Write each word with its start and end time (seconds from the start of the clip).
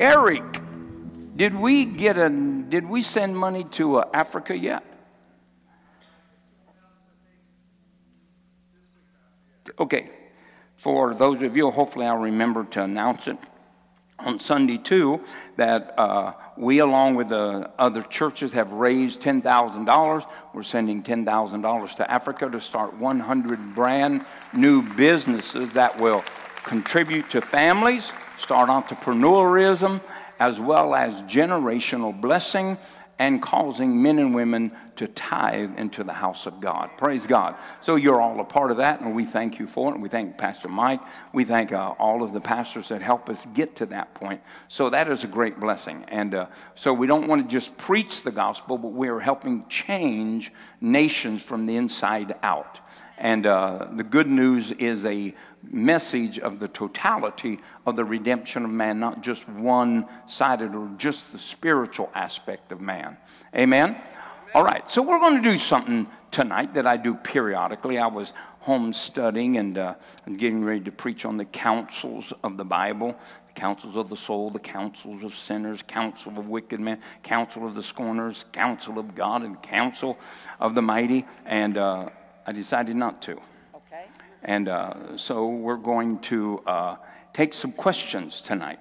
Eric, 0.00 0.60
did 1.36 1.54
we 1.54 1.84
get 1.84 2.16
a? 2.16 2.30
Did 2.30 2.88
we 2.88 3.02
send 3.02 3.36
money 3.36 3.64
to 3.72 3.96
uh, 3.96 4.08
Africa 4.14 4.56
yet? 4.56 4.82
Okay. 9.78 10.10
For 10.76 11.12
those 11.12 11.42
of 11.42 11.54
you, 11.54 11.70
hopefully 11.70 12.06
I'll 12.06 12.16
remember 12.16 12.64
to 12.64 12.82
announce 12.82 13.26
it 13.26 13.36
on 14.18 14.40
Sunday 14.40 14.78
too, 14.78 15.20
that 15.56 15.94
uh, 15.98 16.32
we, 16.56 16.78
along 16.78 17.16
with 17.16 17.28
the 17.28 17.70
other 17.78 18.02
churches, 18.02 18.52
have 18.52 18.72
raised 18.72 19.20
$10,000. 19.20 20.26
We're 20.54 20.62
sending 20.62 21.02
$10,000 21.02 21.94
to 21.96 22.10
Africa 22.10 22.48
to 22.48 22.60
start 22.62 22.94
100 22.94 23.74
brand 23.74 24.24
new 24.54 24.80
businesses 24.80 25.74
that 25.74 26.00
will 26.00 26.24
contribute 26.64 27.28
to 27.30 27.42
families, 27.42 28.10
start 28.40 28.68
entrepreneurism, 28.68 30.00
as 30.38 30.58
well 30.58 30.94
as 30.94 31.20
generational 31.22 32.18
blessing 32.18 32.78
and 33.20 33.42
causing 33.42 34.02
men 34.02 34.18
and 34.18 34.34
women 34.34 34.72
to 34.96 35.06
tithe 35.06 35.78
into 35.78 36.02
the 36.02 36.12
house 36.12 36.46
of 36.46 36.58
God. 36.58 36.88
Praise 36.96 37.26
God. 37.26 37.54
So 37.82 37.96
you're 37.96 38.18
all 38.18 38.40
a 38.40 38.44
part 38.44 38.70
of 38.70 38.78
that, 38.78 39.02
and 39.02 39.14
we 39.14 39.26
thank 39.26 39.58
you 39.58 39.66
for 39.66 39.94
it. 39.94 40.00
We 40.00 40.08
thank 40.08 40.38
Pastor 40.38 40.68
Mike. 40.68 41.00
We 41.34 41.44
thank 41.44 41.70
uh, 41.70 41.94
all 41.98 42.22
of 42.22 42.32
the 42.32 42.40
pastors 42.40 42.88
that 42.88 43.02
help 43.02 43.28
us 43.28 43.46
get 43.52 43.76
to 43.76 43.86
that 43.86 44.14
point. 44.14 44.40
So 44.68 44.88
that 44.88 45.10
is 45.10 45.22
a 45.22 45.26
great 45.26 45.60
blessing. 45.60 46.06
And 46.08 46.34
uh, 46.34 46.46
so 46.74 46.94
we 46.94 47.06
don't 47.06 47.28
want 47.28 47.42
to 47.42 47.52
just 47.52 47.76
preach 47.76 48.22
the 48.22 48.30
gospel, 48.30 48.78
but 48.78 48.92
we're 48.92 49.20
helping 49.20 49.68
change 49.68 50.50
nations 50.80 51.42
from 51.42 51.66
the 51.66 51.76
inside 51.76 52.34
out. 52.42 52.78
And 53.18 53.44
uh, 53.44 53.88
the 53.92 54.02
good 54.02 54.28
news 54.28 54.72
is 54.72 55.04
a 55.04 55.34
message 55.62 56.38
of 56.38 56.58
the 56.58 56.68
totality 56.68 57.60
of 57.86 57.96
the 57.96 58.04
redemption 58.04 58.64
of 58.64 58.70
man, 58.70 58.98
not 58.98 59.22
just 59.22 59.48
one 59.48 60.06
sided 60.26 60.74
or 60.74 60.90
just 60.96 61.32
the 61.32 61.38
spiritual 61.38 62.10
aspect 62.14 62.72
of 62.72 62.80
man. 62.80 63.16
Amen? 63.54 63.96
All 64.54 64.64
right, 64.64 64.88
so 64.90 65.02
we're 65.02 65.20
going 65.20 65.42
to 65.42 65.50
do 65.50 65.58
something 65.58 66.08
tonight 66.30 66.74
that 66.74 66.86
I 66.86 66.96
do 66.96 67.14
periodically. 67.14 67.98
I 67.98 68.08
was 68.08 68.32
home 68.60 68.92
studying 68.92 69.56
and, 69.56 69.78
uh, 69.78 69.94
getting 70.36 70.64
ready 70.64 70.80
to 70.80 70.92
preach 70.92 71.24
on 71.24 71.36
the 71.36 71.44
counsels 71.44 72.32
of 72.42 72.56
the 72.56 72.64
Bible 72.64 73.16
the 73.60 73.98
of 73.98 74.08
the 74.08 74.16
soul, 74.16 74.50
the 74.50 74.58
counsels 74.58 75.22
of 75.22 75.34
sinners, 75.34 75.82
counsel 75.86 76.38
of 76.38 76.48
wicked 76.48 76.80
men, 76.80 76.98
counsel 77.22 77.66
of 77.66 77.74
the 77.74 77.82
scorners, 77.82 78.44
counsel 78.52 78.98
of 78.98 79.14
God, 79.14 79.42
and 79.42 79.60
counsel 79.62 80.18
of 80.58 80.74
the 80.74 80.82
mighty. 80.82 81.26
And 81.44 81.76
uh, 81.76 82.08
I 82.46 82.52
decided 82.52 82.96
not 82.96 83.22
to. 83.22 83.32
Okay. 83.74 84.06
And 84.42 84.68
uh, 84.68 85.16
so 85.16 85.48
we're 85.48 85.76
going 85.76 86.18
to 86.20 86.60
uh, 86.66 86.96
take 87.32 87.54
some 87.54 87.72
questions 87.72 88.40
tonight. 88.40 88.78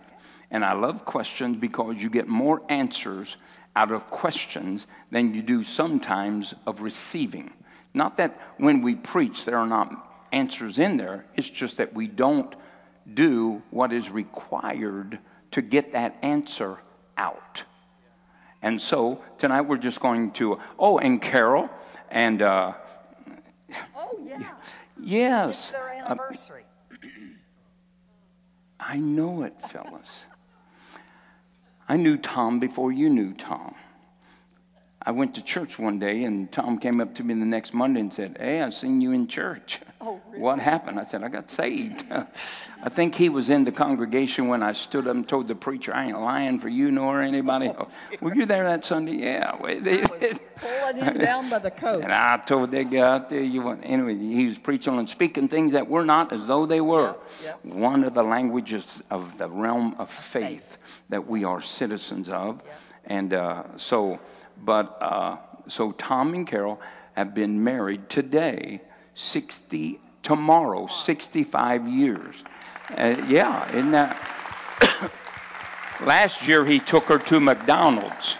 And 0.51 0.65
I 0.65 0.73
love 0.73 1.05
questions 1.05 1.57
because 1.57 2.01
you 2.01 2.09
get 2.09 2.27
more 2.27 2.61
answers 2.69 3.37
out 3.75 3.91
of 3.91 4.09
questions 4.09 4.87
than 5.11 5.33
you 5.33 5.41
do 5.41 5.63
sometimes 5.63 6.53
of 6.65 6.81
receiving. 6.81 7.51
Not 7.93 8.17
that 8.17 8.39
when 8.57 8.81
we 8.81 8.95
preach 8.95 9.45
there 9.45 9.57
are 9.57 9.67
not 9.67 10.27
answers 10.31 10.79
in 10.79 10.97
there, 10.97 11.25
it's 11.35 11.49
just 11.49 11.77
that 11.77 11.93
we 11.93 12.07
don't 12.07 12.55
do 13.13 13.61
what 13.69 13.91
is 13.91 14.09
required 14.09 15.19
to 15.51 15.61
get 15.61 15.93
that 15.93 16.17
answer 16.21 16.77
out. 17.17 17.63
And 18.61 18.81
so 18.81 19.23
tonight 19.37 19.61
we're 19.61 19.77
just 19.77 19.99
going 19.99 20.31
to, 20.31 20.59
oh, 20.77 20.97
and 20.99 21.21
Carol 21.21 21.69
and 22.09 22.41
uh, 22.41 22.73
Oh, 23.95 24.19
yeah. 24.25 24.51
Yes. 25.09 25.49
It's 25.49 25.69
their 25.71 25.89
Uh, 25.89 26.05
anniversary. 26.05 26.65
I 28.79 28.97
know 28.97 29.41
it, 29.43 29.59
fellas. 29.67 30.25
I 31.87 31.97
knew 31.97 32.15
Tom 32.17 32.59
before 32.59 32.91
you 32.91 33.09
knew 33.09 33.33
Tom. 33.33 33.73
I 35.01 35.11
went 35.11 35.35
to 35.35 35.41
church 35.41 35.79
one 35.79 35.97
day, 35.97 36.25
and 36.25 36.51
Tom 36.51 36.77
came 36.77 36.99
up 36.99 37.15
to 37.15 37.23
me 37.23 37.33
the 37.33 37.45
next 37.45 37.73
Monday 37.73 38.01
and 38.01 38.13
said, 38.13 38.37
Hey, 38.37 38.61
I've 38.61 38.73
seen 38.73 38.99
you 39.01 39.11
in 39.11 39.27
church. 39.27 39.79
Oh, 40.01 40.21
really? 40.29 40.41
What 40.41 40.59
happened? 40.59 40.97
I 40.97 41.05
said, 41.05 41.23
I 41.23 41.27
got 41.27 41.51
saved. 41.51 42.05
I 42.09 42.87
think 42.87 43.15
he 43.15 43.27
was 43.27 43.49
in 43.49 43.65
the 43.65 43.71
congregation 43.73 44.47
when 44.47 44.63
I 44.63 44.71
stood 44.71 45.09
up 45.09 45.13
and 45.13 45.27
told 45.27 45.49
the 45.49 45.55
preacher, 45.55 45.93
I 45.93 46.05
ain't 46.05 46.17
lying 46.17 46.57
for 46.57 46.69
you 46.69 46.89
nor 46.89 47.21
anybody 47.21 47.67
else. 47.67 47.91
Were 48.21 48.33
you 48.33 48.45
there 48.45 48.63
that 48.63 48.85
Sunday? 48.85 49.15
Yeah. 49.15 49.57
Pulling 49.57 51.03
him 51.03 51.17
down 51.17 51.49
by 51.49 51.59
the 51.59 51.69
coat. 51.69 52.01
And 52.01 52.13
I 52.13 52.37
told 52.37 52.71
that 52.71 52.89
guy 52.89 52.99
out 52.99 53.29
there, 53.29 53.41
you 53.41 53.61
want, 53.61 53.81
anyway, 53.83 54.15
he 54.15 54.45
was 54.45 54.57
preaching 54.57 54.97
and 54.97 55.09
speaking 55.09 55.49
things 55.49 55.73
that 55.73 55.89
were 55.89 56.05
not 56.05 56.31
as 56.31 56.47
though 56.47 56.65
they 56.65 56.79
were. 56.79 57.17
Yep, 57.43 57.59
yep. 57.65 57.65
One 57.65 58.05
of 58.05 58.13
the 58.13 58.23
languages 58.23 59.03
of 59.11 59.37
the 59.37 59.49
realm 59.49 59.97
of 59.99 60.09
faith 60.09 60.77
that 61.09 61.27
we 61.27 61.43
are 61.43 61.61
citizens 61.61 62.29
of. 62.29 62.61
Yep. 62.63 62.81
And 63.03 63.33
uh, 63.33 63.63
so, 63.75 64.21
but, 64.63 64.97
uh, 65.01 65.37
so 65.67 65.91
Tom 65.93 66.33
and 66.33 66.47
Carol 66.47 66.79
have 67.13 67.33
been 67.33 67.63
married 67.63 68.09
today, 68.09 68.81
60, 69.13 69.99
tomorrow, 70.23 70.87
65 70.87 71.87
years. 71.87 72.35
Uh, 72.97 73.15
yeah, 73.27 73.69
isn't 73.69 73.91
that? 73.91 74.19
Last 76.01 76.47
year 76.47 76.65
he 76.65 76.79
took 76.79 77.03
her 77.05 77.19
to 77.19 77.39
McDonald's. 77.39 78.37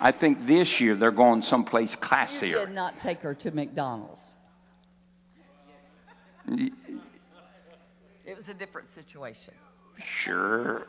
I 0.00 0.10
think 0.10 0.46
this 0.46 0.80
year 0.80 0.96
they're 0.96 1.10
going 1.12 1.42
someplace 1.42 1.92
You 1.92 1.98
classier. 1.98 2.66
did 2.66 2.74
not 2.74 2.98
take 2.98 3.20
her 3.22 3.34
to 3.34 3.50
McDonald's. 3.52 4.34
It 6.48 8.36
was 8.36 8.48
a 8.48 8.54
different 8.54 8.90
situation. 8.90 9.54
Sure. 10.04 10.86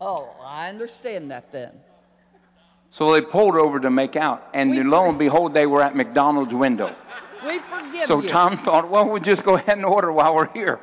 Oh, 0.00 0.34
I 0.42 0.68
understand 0.68 1.30
that 1.30 1.52
then. 1.52 1.72
So 2.90 3.12
they 3.12 3.20
pulled 3.20 3.54
over 3.56 3.78
to 3.80 3.90
make 3.90 4.16
out, 4.16 4.48
and 4.54 4.70
We- 4.70 4.82
lo 4.82 5.08
and 5.08 5.18
behold, 5.18 5.54
they 5.54 5.66
were 5.66 5.82
at 5.82 5.94
McDonald's 5.94 6.54
window. 6.54 6.94
We 7.46 7.58
forgive 7.58 8.06
So 8.06 8.20
you. 8.20 8.28
Tom 8.28 8.56
thought, 8.58 8.88
well, 8.90 9.08
we'll 9.08 9.22
just 9.22 9.44
go 9.44 9.54
ahead 9.54 9.76
and 9.76 9.86
order 9.86 10.12
while 10.12 10.34
we're 10.34 10.52
here. 10.52 10.80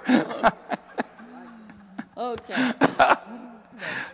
Okay. 2.17 2.73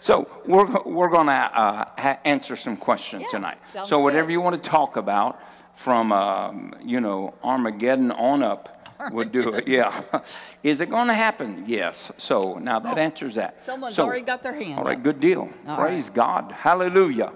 So 0.01 0.27
we're, 0.45 0.65
we're 0.83 1.07
going 1.07 1.27
to 1.27 1.31
uh, 1.31 1.85
ha- 1.97 2.19
answer 2.25 2.57
some 2.57 2.75
questions 2.75 3.21
Yeah, 3.23 3.29
tonight. 3.31 3.57
So 3.85 3.99
whatever 4.01 4.27
good. 4.27 4.33
you 4.33 4.41
want 4.41 4.61
to 4.61 4.69
talk 4.69 4.97
about, 4.97 5.39
from 5.75 6.11
um, 6.11 6.75
you 6.83 6.99
know 6.99 7.33
Armageddon 7.41 8.11
on 8.11 8.43
up, 8.43 8.82
we'll 9.11 9.27
do 9.27 9.53
it. 9.53 9.67
Yeah. 9.67 10.01
Is 10.63 10.81
it 10.81 10.89
going 10.89 11.07
to 11.07 11.13
happen? 11.13 11.63
Yes. 11.67 12.11
So 12.17 12.59
now 12.59 12.79
that 12.79 12.97
answers 12.97 13.35
that. 13.35 13.55
Oh, 13.59 13.63
Someone's 13.63 13.95
So- 13.95 14.05
already 14.05 14.21
got 14.21 14.41
their 14.43 14.53
hand 14.53 14.79
All 14.79 14.85
right. 14.85 14.97
up. 14.97 15.03
Good 15.03 15.19
deal. 15.19 15.49
All 15.67 15.77
Praise 15.77 16.05
right. 16.05 16.13
God. 16.13 16.51
Hallelujah. 16.51 17.33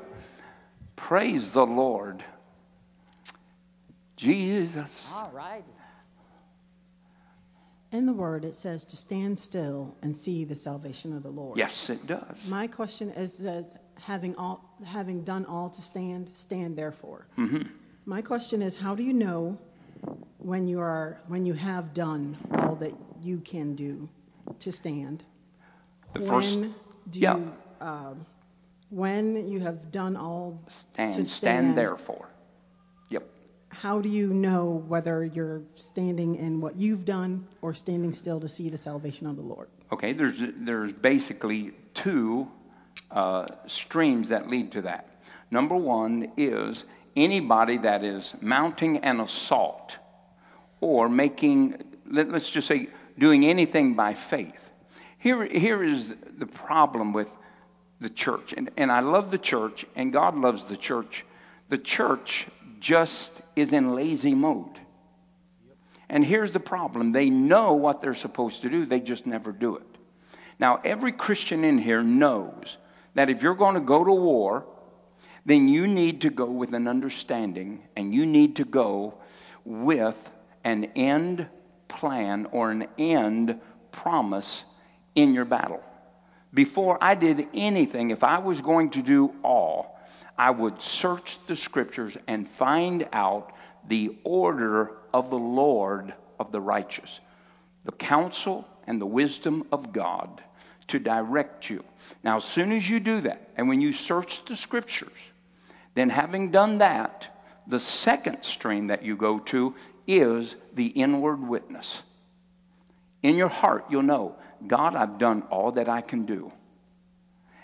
Praise 0.95 1.53
the 1.53 1.65
Lord. 1.65 2.23
Jesus. 4.15 5.07
All 5.13 5.31
right. 5.33 5.63
In 7.91 8.05
the 8.05 8.13
word, 8.13 8.43
it 8.43 8.53
says 8.55 8.83
to 8.85 8.97
stand 8.97 9.39
still 9.39 9.95
and 10.01 10.13
see 10.15 10.43
the 10.43 10.55
salvation 10.55 11.15
of 11.15 11.23
the 11.23 11.29
Lord. 11.29 11.57
Yes, 11.57 11.89
it 11.89 12.05
does. 12.05 12.45
My 12.47 12.67
question 12.67 13.09
is 13.11 13.37
that 13.39 13.79
having 14.01 14.35
all, 14.35 14.75
having 14.85 15.23
done 15.23 15.45
all 15.45 15.69
to 15.69 15.81
stand, 15.81 16.35
stand 16.35 16.77
therefore. 16.77 17.27
Mm-hmm. 17.37 17.61
My 18.05 18.21
question 18.21 18.61
is, 18.61 18.77
how 18.77 18.93
do 18.93 19.03
you 19.03 19.13
know 19.13 19.57
when 20.47 20.65
you 20.65 20.79
are 20.79 21.19
when 21.27 21.45
you 21.45 21.53
have 21.53 21.93
done 21.93 22.37
all 22.57 22.75
that 22.75 22.93
you 23.21 23.37
can 23.39 23.75
do 23.75 24.09
to 24.59 24.71
stand? 24.71 25.23
The 26.13 26.21
first- 26.21 26.55
when 26.55 26.75
do 27.09 27.19
yeah. 27.19 27.35
you 27.35 27.53
um, 27.81 28.25
when 28.89 29.49
you 29.51 29.59
have 29.59 29.91
done 29.91 30.15
all 30.15 30.63
Stand, 30.69 31.13
to 31.15 31.25
stand 31.25 31.77
therefore. 31.77 32.29
Yep. 33.09 33.23
How 33.83 33.99
do 33.99 34.07
you 34.07 34.33
know 34.33 34.83
whether 34.87 35.25
you're 35.25 35.63
standing 35.75 36.35
in 36.35 36.61
what 36.61 36.77
you've 36.77 37.03
done 37.03 37.47
or 37.61 37.73
standing 37.73 38.13
still 38.13 38.39
to 38.39 38.47
see 38.47 38.69
the 38.69 38.77
salvation 38.77 39.27
of 39.27 39.35
the 39.35 39.41
Lord? 39.41 39.67
Okay, 39.91 40.13
there's, 40.13 40.39
there's 40.39 40.93
basically 40.93 41.73
two 41.93 42.49
uh, 43.11 43.45
streams 43.67 44.29
that 44.29 44.49
lead 44.49 44.71
to 44.71 44.81
that. 44.83 45.21
Number 45.51 45.75
one 45.75 46.31
is 46.37 46.85
anybody 47.17 47.77
that 47.79 48.05
is 48.05 48.33
mounting 48.39 48.99
an 48.99 49.19
assault 49.19 49.97
or 50.81 51.09
making, 51.09 51.83
let, 52.09 52.29
us 52.29 52.49
just 52.49 52.67
say, 52.67 52.87
doing 53.17 53.45
anything 53.45 53.95
by 53.95 54.13
faith. 54.13 54.69
Here, 55.17 55.45
here 55.45 55.83
is 55.83 56.15
the 56.37 56.45
problem 56.45 57.13
with 57.13 57.31
the 57.99 58.09
church. 58.09 58.53
And, 58.55 58.69
and 58.77 58.91
I 58.91 58.99
love 58.99 59.31
the 59.31 59.37
church, 59.37 59.85
and 59.95 60.13
God 60.13 60.35
loves 60.35 60.65
the 60.65 60.77
church. 60.77 61.25
The 61.69 61.77
church 61.77 62.47
just 62.79 63.41
is 63.55 63.73
in 63.73 63.95
lazy 63.95 64.35
mode. 64.35 64.79
And 66.09 66.23
here's 66.23 66.51
the 66.51 66.59
problem 66.59 67.11
they 67.11 67.29
know 67.29 67.73
what 67.73 68.01
they're 68.01 68.13
supposed 68.13 68.61
to 68.61 68.69
do, 68.69 68.85
they 68.85 68.99
just 68.99 69.25
never 69.25 69.51
do 69.51 69.75
it. 69.75 69.83
Now, 70.59 70.79
every 70.83 71.11
Christian 71.11 71.63
in 71.63 71.77
here 71.77 72.01
knows 72.01 72.77
that 73.13 73.29
if 73.29 73.41
you're 73.41 73.55
going 73.55 73.75
to 73.75 73.81
go 73.81 74.03
to 74.03 74.11
war, 74.11 74.65
then 75.45 75.67
you 75.67 75.87
need 75.87 76.21
to 76.21 76.29
go 76.29 76.45
with 76.45 76.73
an 76.73 76.87
understanding 76.87 77.83
and 77.95 78.13
you 78.13 78.25
need 78.25 78.55
to 78.57 78.65
go 78.65 79.15
with 79.63 80.31
an 80.63 80.85
end 80.95 81.47
plan 81.87 82.47
or 82.51 82.71
an 82.71 82.87
end 82.97 83.59
promise 83.91 84.63
in 85.15 85.33
your 85.33 85.45
battle. 85.45 85.81
Before 86.53 86.97
I 87.01 87.15
did 87.15 87.47
anything, 87.53 88.11
if 88.11 88.23
I 88.23 88.39
was 88.39 88.61
going 88.61 88.91
to 88.91 89.01
do 89.01 89.33
all, 89.43 89.99
I 90.37 90.51
would 90.51 90.81
search 90.81 91.37
the 91.47 91.55
scriptures 91.55 92.15
and 92.27 92.47
find 92.47 93.07
out 93.11 93.53
the 93.87 94.15
order 94.23 94.91
of 95.13 95.29
the 95.29 95.37
Lord 95.37 96.13
of 96.39 96.51
the 96.51 96.61
righteous, 96.61 97.19
the 97.85 97.91
counsel 97.91 98.67
and 98.85 99.01
the 99.01 99.05
wisdom 99.05 99.65
of 99.71 99.91
God 99.91 100.41
to 100.87 100.99
direct 100.99 101.69
you. 101.69 101.83
Now, 102.23 102.37
as 102.37 102.45
soon 102.45 102.71
as 102.71 102.89
you 102.89 102.99
do 102.99 103.21
that, 103.21 103.49
and 103.57 103.67
when 103.67 103.81
you 103.81 103.91
search 103.91 104.45
the 104.45 104.55
scriptures, 104.55 105.17
then 105.95 106.09
having 106.09 106.51
done 106.51 106.77
that, 106.77 107.27
the 107.67 107.79
second 107.79 108.43
stream 108.43 108.87
that 108.87 109.03
you 109.03 109.17
go 109.17 109.39
to 109.39 109.75
is 110.07 110.55
the 110.73 110.87
inward 110.87 111.45
witness. 111.45 112.01
In 113.21 113.35
your 113.35 113.49
heart, 113.49 113.85
you'll 113.89 114.03
know, 114.03 114.35
God, 114.65 114.95
I've 114.95 115.17
done 115.17 115.43
all 115.49 115.73
that 115.73 115.89
I 115.89 116.01
can 116.01 116.25
do. 116.25 116.51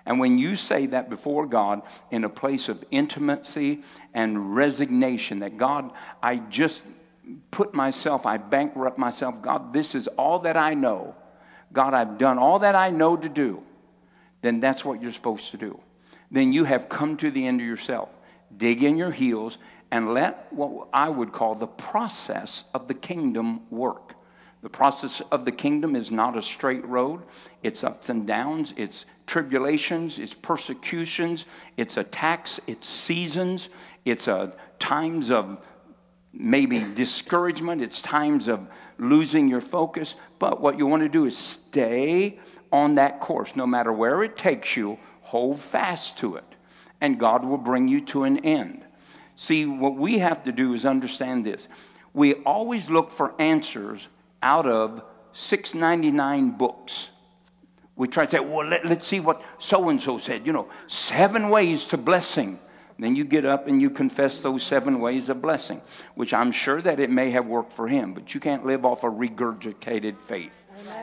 And 0.05 0.19
when 0.19 0.37
you 0.37 0.55
say 0.57 0.87
that 0.87 1.09
before 1.09 1.45
God 1.45 1.81
in 2.11 2.25
a 2.25 2.29
place 2.29 2.67
of 2.67 2.83
intimacy 2.91 3.83
and 4.13 4.55
resignation, 4.55 5.39
that 5.39 5.57
God, 5.57 5.91
I 6.21 6.37
just 6.37 6.83
put 7.51 7.73
myself, 7.73 8.25
I 8.25 8.37
bankrupt 8.37 8.97
myself, 8.97 9.41
God, 9.41 9.71
this 9.71 9.95
is 9.95 10.07
all 10.09 10.39
that 10.39 10.57
I 10.57 10.73
know. 10.73 11.15
God, 11.71 11.93
I've 11.93 12.17
done 12.17 12.37
all 12.37 12.59
that 12.59 12.75
I 12.75 12.89
know 12.89 13.15
to 13.15 13.29
do. 13.29 13.63
Then 14.41 14.59
that's 14.59 14.83
what 14.83 15.01
you're 15.01 15.13
supposed 15.13 15.51
to 15.51 15.57
do. 15.57 15.79
Then 16.29 16.51
you 16.51 16.65
have 16.65 16.89
come 16.89 17.15
to 17.17 17.31
the 17.31 17.47
end 17.47 17.61
of 17.61 17.67
yourself. 17.67 18.09
Dig 18.55 18.83
in 18.83 18.97
your 18.97 19.11
heels 19.11 19.57
and 19.93 20.11
let 20.11 20.51
what 20.51 20.87
I 20.91 21.07
would 21.07 21.31
call 21.31 21.53
the 21.53 21.67
process 21.67 22.63
of 22.73 22.87
the 22.87 22.95
kingdom 22.95 23.61
work. 23.69 24.15
The 24.63 24.69
process 24.69 25.21
of 25.31 25.45
the 25.45 25.51
kingdom 25.51 25.95
is 25.95 26.09
not 26.09 26.35
a 26.35 26.41
straight 26.41 26.83
road. 26.83 27.21
It's 27.61 27.83
ups 27.83 28.09
and 28.09 28.25
downs, 28.25 28.73
it's 28.75 29.05
tribulations, 29.27 30.17
it's 30.17 30.33
persecutions, 30.33 31.45
it's 31.77 31.95
attacks, 31.95 32.59
it's 32.65 32.89
seasons, 32.89 33.69
it's 34.03 34.27
uh, 34.27 34.53
times 34.79 35.29
of 35.29 35.63
maybe 36.33 36.79
discouragement, 36.79 37.83
it's 37.83 38.01
times 38.01 38.47
of 38.47 38.67
losing 38.97 39.47
your 39.47 39.61
focus. 39.61 40.15
But 40.39 40.59
what 40.59 40.79
you 40.79 40.87
want 40.87 41.03
to 41.03 41.09
do 41.09 41.25
is 41.25 41.37
stay 41.37 42.39
on 42.71 42.95
that 42.95 43.19
course. 43.19 43.55
No 43.55 43.67
matter 43.67 43.93
where 43.93 44.23
it 44.23 44.37
takes 44.37 44.75
you, 44.75 44.97
hold 45.21 45.59
fast 45.59 46.17
to 46.17 46.37
it, 46.37 46.55
and 46.99 47.19
God 47.19 47.45
will 47.45 47.59
bring 47.59 47.87
you 47.87 48.01
to 48.05 48.23
an 48.23 48.39
end. 48.39 48.83
See, 49.35 49.65
what 49.65 49.95
we 49.95 50.19
have 50.19 50.43
to 50.43 50.51
do 50.51 50.73
is 50.73 50.85
understand 50.85 51.45
this. 51.45 51.67
We 52.13 52.35
always 52.35 52.89
look 52.89 53.11
for 53.11 53.33
answers 53.41 54.07
out 54.41 54.67
of 54.67 55.03
699 55.33 56.51
books. 56.51 57.09
We 57.95 58.07
try 58.07 58.25
to 58.25 58.31
say, 58.31 58.39
well, 58.39 58.67
let, 58.67 58.85
us 58.89 59.07
see 59.07 59.19
what 59.19 59.41
so 59.59 59.89
and 59.89 60.01
so 60.01 60.17
said. 60.17 60.45
You 60.45 60.53
know, 60.53 60.67
seven 60.87 61.49
ways 61.49 61.83
to 61.85 61.97
blessing. 61.97 62.59
Then 62.99 63.15
you 63.15 63.25
get 63.25 63.43
up 63.43 63.67
and 63.67 63.81
you 63.81 63.89
confess 63.89 64.41
those 64.41 64.63
seven 64.63 64.99
ways 64.99 65.27
of 65.27 65.41
blessing, 65.41 65.81
which 66.15 66.33
I'm 66.33 66.51
sure 66.51 66.81
that 66.81 66.99
it 66.99 67.09
may 67.09 67.31
have 67.31 67.45
worked 67.47 67.73
for 67.73 67.87
him, 67.87 68.13
but 68.13 68.33
you 68.33 68.39
can't 68.39 68.65
live 68.65 68.85
off 68.85 69.03
a 69.03 69.09
regurgitated 69.09 70.19
faith. 70.19 70.53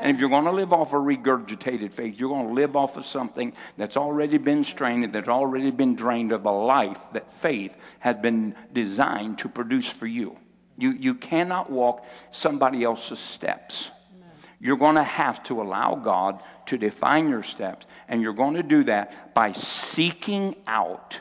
And 0.00 0.14
if 0.14 0.20
you're 0.20 0.28
going 0.28 0.44
to 0.44 0.50
live 0.50 0.72
off 0.72 0.92
a 0.92 0.96
regurgitated 0.96 1.92
faith, 1.92 2.18
you're 2.18 2.28
going 2.28 2.48
to 2.48 2.52
live 2.52 2.76
off 2.76 2.96
of 2.96 3.06
something 3.06 3.52
that's 3.76 3.96
already 3.96 4.38
been 4.38 4.64
strained, 4.64 5.12
that's 5.12 5.28
already 5.28 5.70
been 5.70 5.94
drained 5.94 6.32
of 6.32 6.44
a 6.44 6.50
life 6.50 6.98
that 7.12 7.32
faith 7.34 7.74
has 8.00 8.16
been 8.16 8.54
designed 8.72 9.38
to 9.38 9.48
produce 9.48 9.86
for 9.86 10.06
you. 10.06 10.36
You, 10.76 10.92
you 10.92 11.14
cannot 11.14 11.70
walk 11.70 12.04
somebody 12.30 12.84
else's 12.84 13.18
steps. 13.18 13.90
You're 14.60 14.76
going 14.76 14.96
to 14.96 15.02
have 15.02 15.42
to 15.44 15.62
allow 15.62 15.94
God 15.94 16.42
to 16.66 16.76
define 16.76 17.28
your 17.28 17.42
steps, 17.42 17.86
and 18.08 18.20
you're 18.20 18.34
going 18.34 18.54
to 18.54 18.62
do 18.62 18.84
that 18.84 19.34
by 19.34 19.52
seeking 19.52 20.56
out 20.66 21.20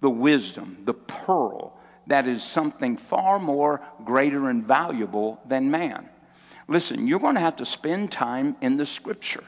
the 0.00 0.10
wisdom, 0.10 0.78
the 0.84 0.94
pearl 0.94 1.78
that 2.08 2.26
is 2.26 2.42
something 2.42 2.96
far 2.96 3.38
more 3.38 3.82
greater 4.04 4.48
and 4.48 4.64
valuable 4.64 5.40
than 5.46 5.70
man. 5.70 6.08
Listen, 6.68 7.06
you're 7.06 7.18
going 7.18 7.34
to 7.34 7.40
have 7.40 7.56
to 7.56 7.66
spend 7.66 8.12
time 8.12 8.54
in 8.60 8.76
the 8.76 8.84
scripture. 8.84 9.44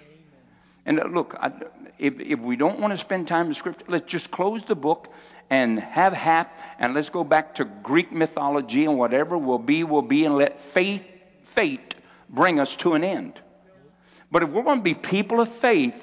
And 0.86 0.98
uh, 0.98 1.04
look, 1.04 1.36
I, 1.38 1.52
if, 1.98 2.18
if 2.18 2.40
we 2.40 2.56
don't 2.56 2.80
want 2.80 2.94
to 2.94 2.98
spend 2.98 3.28
time 3.28 3.48
in 3.48 3.54
scripture, 3.54 3.84
let's 3.88 4.10
just 4.10 4.30
close 4.30 4.64
the 4.64 4.74
book 4.74 5.12
and 5.50 5.78
have 5.78 6.14
hap 6.14 6.58
and 6.78 6.94
let's 6.94 7.10
go 7.10 7.22
back 7.22 7.56
to 7.56 7.64
Greek 7.64 8.10
mythology 8.10 8.86
and 8.86 8.96
whatever 8.96 9.36
will 9.36 9.58
be, 9.58 9.84
will 9.84 10.00
be, 10.02 10.24
and 10.24 10.36
let 10.36 10.60
faith, 10.60 11.06
fate 11.44 11.94
bring 12.30 12.58
us 12.58 12.74
to 12.76 12.94
an 12.94 13.04
end. 13.04 13.34
But 14.30 14.42
if 14.42 14.48
we're 14.48 14.62
going 14.62 14.78
to 14.78 14.84
be 14.84 14.94
people 14.94 15.40
of 15.40 15.48
faith, 15.48 15.94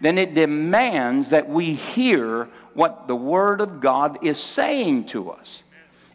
then 0.00 0.18
it 0.18 0.34
demands 0.34 1.30
that 1.30 1.48
we 1.48 1.74
hear 1.74 2.48
what 2.74 3.06
the 3.06 3.16
Word 3.16 3.60
of 3.60 3.80
God 3.80 4.18
is 4.22 4.38
saying 4.38 5.06
to 5.06 5.30
us. 5.30 5.62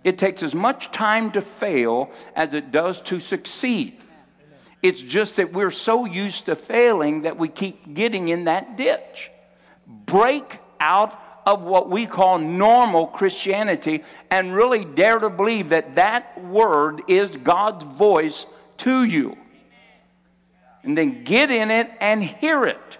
It 0.03 0.17
takes 0.17 0.43
as 0.43 0.53
much 0.53 0.91
time 0.91 1.31
to 1.31 1.41
fail 1.41 2.11
as 2.35 2.53
it 2.53 2.71
does 2.71 3.01
to 3.03 3.19
succeed. 3.19 3.97
It's 4.83 5.01
just 5.01 5.37
that 5.37 5.53
we're 5.53 5.71
so 5.71 6.05
used 6.05 6.45
to 6.45 6.55
failing 6.55 7.23
that 7.23 7.37
we 7.37 7.47
keep 7.47 7.93
getting 7.93 8.29
in 8.29 8.45
that 8.45 8.77
ditch. 8.77 9.31
Break 9.87 10.59
out 10.79 11.19
of 11.45 11.63
what 11.63 11.89
we 11.89 12.05
call 12.05 12.37
normal 12.37 13.07
Christianity 13.07 14.03
and 14.29 14.53
really 14.53 14.83
dare 14.85 15.17
to 15.17 15.29
believe 15.29 15.69
that 15.69 15.95
that 15.95 16.43
word 16.43 17.01
is 17.07 17.37
God's 17.37 17.83
voice 17.83 18.45
to 18.79 19.03
you. 19.03 19.37
And 20.83 20.97
then 20.97 21.23
get 21.23 21.49
in 21.49 21.71
it 21.71 21.89
and 21.99 22.23
hear 22.23 22.65
it. 22.65 22.97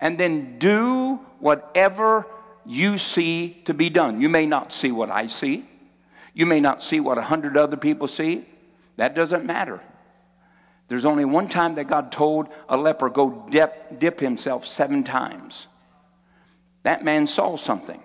And 0.00 0.18
then 0.18 0.58
do 0.58 1.16
whatever 1.40 2.26
you 2.64 2.98
see 2.98 3.60
to 3.64 3.74
be 3.74 3.90
done. 3.90 4.20
You 4.20 4.28
may 4.28 4.46
not 4.46 4.72
see 4.72 4.90
what 4.90 5.10
I 5.10 5.26
see. 5.26 5.68
You 6.32 6.46
may 6.46 6.60
not 6.60 6.82
see 6.82 7.00
what 7.00 7.18
a 7.18 7.22
hundred 7.22 7.56
other 7.56 7.76
people 7.76 8.08
see. 8.08 8.46
That 8.96 9.14
doesn't 9.14 9.44
matter. 9.44 9.80
There's 10.88 11.04
only 11.04 11.24
one 11.24 11.48
time 11.48 11.76
that 11.76 11.88
God 11.88 12.12
told 12.12 12.48
a 12.68 12.76
leper, 12.76 13.08
go 13.08 13.46
dip, 13.50 13.98
dip 13.98 14.20
himself 14.20 14.66
seven 14.66 15.02
times. 15.02 15.66
That 16.82 17.04
man 17.04 17.26
saw 17.26 17.56
something. 17.56 18.02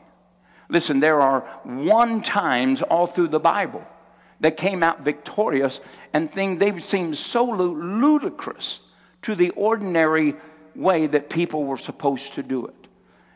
Listen, 0.70 1.00
there 1.00 1.20
are 1.20 1.42
one 1.64 2.22
times 2.22 2.82
all 2.82 3.08
through 3.08 3.28
the 3.28 3.40
Bible 3.40 3.86
that 4.40 4.56
came 4.56 4.84
out 4.84 5.02
victorious 5.02 5.82
and 6.14 6.32
things 6.32 6.60
they 6.60 6.78
seemed 6.80 7.18
so 7.18 7.44
ludicrous 7.44 8.80
to 9.24 9.36
the 9.36 9.50
ordinary 9.52 10.36
way 10.76 11.08
that 11.08 11.30
people 11.30 11.66
were 11.66 11.78
supposed 11.78 12.36
to 12.36 12.44
do 12.44 12.68
it. 12.68 12.76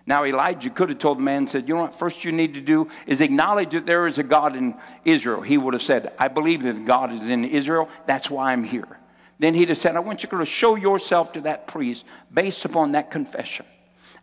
Now, 0.05 0.25
Elijah 0.25 0.69
could 0.69 0.89
have 0.89 0.99
told 0.99 1.17
the 1.17 1.23
man, 1.23 1.47
said, 1.47 1.67
You 1.67 1.75
know 1.75 1.83
what, 1.83 1.95
first 1.95 2.23
you 2.25 2.31
need 2.31 2.53
to 2.55 2.61
do 2.61 2.89
is 3.07 3.21
acknowledge 3.21 3.71
that 3.71 3.85
there 3.85 4.05
is 4.05 4.17
a 4.17 4.23
God 4.23 4.55
in 4.55 4.75
Israel. 5.05 5.41
He 5.41 5.57
would 5.57 5.73
have 5.73 5.83
said, 5.83 6.13
I 6.19 6.27
believe 6.27 6.63
that 6.63 6.85
God 6.85 7.11
is 7.11 7.29
in 7.29 7.45
Israel. 7.45 7.89
That's 8.05 8.29
why 8.29 8.51
I'm 8.51 8.63
here. 8.63 8.99
Then 9.43 9.55
he'd 9.55 9.67
have 9.67 9.77
said, 9.77 9.97
I 9.97 9.99
want 9.99 10.23
you 10.23 10.29
to 10.29 10.45
show 10.45 10.75
yourself 10.75 11.33
to 11.33 11.41
that 11.41 11.67
priest 11.67 12.05
based 12.33 12.63
upon 12.63 12.93
that 12.93 13.11
confession. 13.11 13.65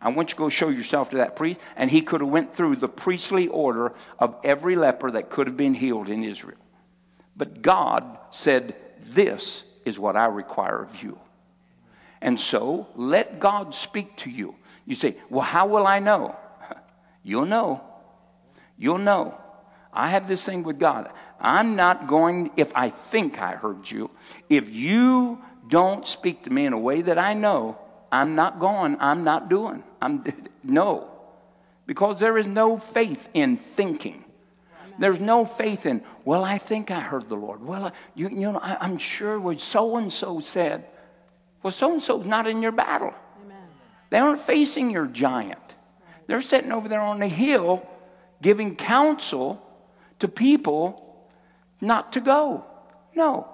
I 0.01 0.09
want 0.09 0.29
you 0.29 0.33
to 0.33 0.39
go 0.39 0.49
show 0.49 0.69
yourself 0.69 1.11
to 1.11 1.17
that 1.17 1.35
priest. 1.35 1.59
And 1.75 1.91
he 1.91 2.01
could 2.01 2.21
have 2.21 2.29
went 2.31 2.55
through 2.55 2.77
the 2.77 2.89
priestly 2.89 3.47
order 3.47 3.93
of 4.17 4.35
every 4.43 4.75
leper 4.75 5.11
that 5.11 5.29
could 5.29 5.45
have 5.45 5.55
been 5.55 5.75
healed 5.75 6.09
in 6.09 6.23
Israel. 6.23 6.57
But 7.37 7.61
God 7.61 8.17
said, 8.31 8.73
This 9.05 9.63
is 9.85 9.99
what 9.99 10.15
I 10.15 10.25
require 10.25 10.81
of 10.81 11.03
you. 11.03 11.19
And 12.19 12.39
so 12.39 12.87
let 12.95 13.39
God 13.39 13.75
speak 13.75 14.15
to 14.17 14.31
you. 14.31 14.55
You 14.87 14.95
say, 14.95 15.17
Well, 15.29 15.45
how 15.45 15.67
will 15.67 15.85
I 15.85 15.99
know? 15.99 16.35
You'll 17.23 17.45
know. 17.45 17.81
You'll 18.75 18.97
know. 18.97 19.39
I 19.93 20.09
have 20.09 20.27
this 20.27 20.43
thing 20.43 20.63
with 20.63 20.79
God. 20.79 21.11
I'm 21.39 21.75
not 21.75 22.07
going, 22.07 22.51
if 22.55 22.71
I 22.75 22.89
think 22.89 23.41
I 23.41 23.53
heard 23.53 23.89
you, 23.89 24.09
if 24.49 24.69
you 24.69 25.41
don't 25.67 26.05
speak 26.07 26.43
to 26.43 26.49
me 26.49 26.65
in 26.65 26.73
a 26.73 26.79
way 26.79 27.01
that 27.01 27.17
I 27.17 27.33
know, 27.33 27.77
I'm 28.11 28.35
not 28.35 28.59
going, 28.59 28.97
I'm 28.99 29.23
not 29.23 29.49
doing. 29.49 29.83
I'm 30.01 30.23
no. 30.63 31.09
Because 31.85 32.19
there 32.19 32.37
is 32.37 32.47
no 32.47 32.77
faith 32.77 33.29
in 33.33 33.57
thinking. 33.57 34.23
There's 34.99 35.19
no 35.19 35.45
faith 35.45 35.85
in, 35.85 36.03
well, 36.25 36.43
I 36.43 36.57
think 36.57 36.91
I 36.91 36.99
heard 36.99 37.27
the 37.27 37.35
Lord. 37.35 37.65
Well, 37.65 37.91
you, 38.13 38.29
you 38.29 38.51
know, 38.51 38.59
I, 38.61 38.85
am 38.85 38.97
sure 38.97 39.39
what 39.39 39.59
so 39.59 39.97
and 39.97 40.13
so 40.13 40.39
said. 40.39 40.85
Well, 41.63 41.71
so 41.71 41.93
and 41.93 42.01
so's 42.01 42.25
not 42.25 42.45
in 42.45 42.61
your 42.61 42.71
battle. 42.71 43.13
Amen. 43.43 43.57
They 44.09 44.19
aren't 44.19 44.41
facing 44.41 44.91
your 44.91 45.07
giant. 45.07 45.59
They're 46.27 46.41
sitting 46.41 46.71
over 46.71 46.87
there 46.87 47.01
on 47.01 47.19
the 47.19 47.27
hill 47.27 47.87
giving 48.41 48.75
counsel 48.75 49.61
to 50.21 50.27
people 50.27 51.27
not 51.81 52.13
to 52.13 52.21
go. 52.21 52.65
No. 53.15 53.47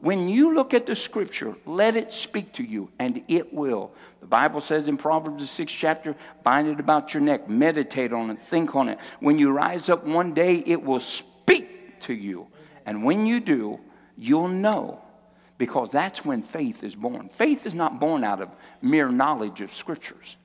When 0.00 0.28
you 0.28 0.54
look 0.54 0.74
at 0.74 0.86
the 0.86 0.96
scripture, 0.96 1.54
let 1.64 1.94
it 1.94 2.12
speak 2.12 2.54
to 2.54 2.64
you, 2.64 2.90
and 2.98 3.22
it 3.28 3.54
will. 3.54 3.92
The 4.20 4.26
Bible 4.26 4.60
says 4.60 4.88
in 4.88 4.96
Proverbs, 4.96 5.42
the 5.42 5.46
sixth 5.46 5.76
chapter, 5.78 6.16
bind 6.42 6.66
it 6.66 6.80
about 6.80 7.14
your 7.14 7.22
neck, 7.22 7.48
meditate 7.48 8.12
on 8.12 8.30
it, 8.30 8.40
think 8.42 8.74
on 8.74 8.88
it. 8.88 8.98
When 9.20 9.38
you 9.38 9.52
rise 9.52 9.88
up 9.88 10.04
one 10.04 10.34
day, 10.34 10.56
it 10.66 10.82
will 10.82 10.98
speak 10.98 12.00
to 12.00 12.14
you. 12.14 12.48
And 12.84 13.04
when 13.04 13.26
you 13.26 13.38
do, 13.38 13.78
you'll 14.16 14.48
know 14.48 15.00
because 15.56 15.90
that's 15.90 16.24
when 16.24 16.42
faith 16.42 16.82
is 16.82 16.96
born. 16.96 17.28
Faith 17.28 17.64
is 17.64 17.74
not 17.74 18.00
born 18.00 18.24
out 18.24 18.40
of 18.40 18.48
mere 18.80 19.08
knowledge 19.08 19.60
of 19.60 19.72
scriptures. 19.72 20.36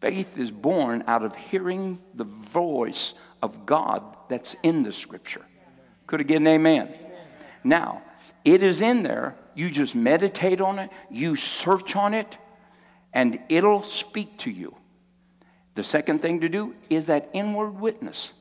Faith 0.00 0.38
is 0.38 0.52
born 0.52 1.02
out 1.08 1.24
of 1.24 1.34
hearing 1.34 1.98
the 2.14 2.24
voice 2.24 3.12
of 3.42 3.66
God 3.66 4.02
that's 4.28 4.54
in 4.62 4.82
the 4.82 4.92
scripture. 4.92 5.44
Could 6.06 6.20
I 6.20 6.24
get 6.24 6.36
an 6.36 6.46
amen? 6.46 6.88
amen? 6.88 7.10
Now, 7.64 8.02
it 8.44 8.62
is 8.62 8.80
in 8.80 9.02
there. 9.02 9.36
You 9.54 9.70
just 9.70 9.94
meditate 9.94 10.60
on 10.60 10.78
it, 10.78 10.90
you 11.10 11.36
search 11.36 11.96
on 11.96 12.14
it, 12.14 12.38
and 13.12 13.38
it'll 13.48 13.82
speak 13.82 14.38
to 14.38 14.50
you. 14.50 14.74
The 15.74 15.84
second 15.84 16.22
thing 16.22 16.40
to 16.40 16.48
do 16.48 16.74
is 16.88 17.06
that 17.06 17.28
inward 17.32 17.80
witness. 17.80 18.32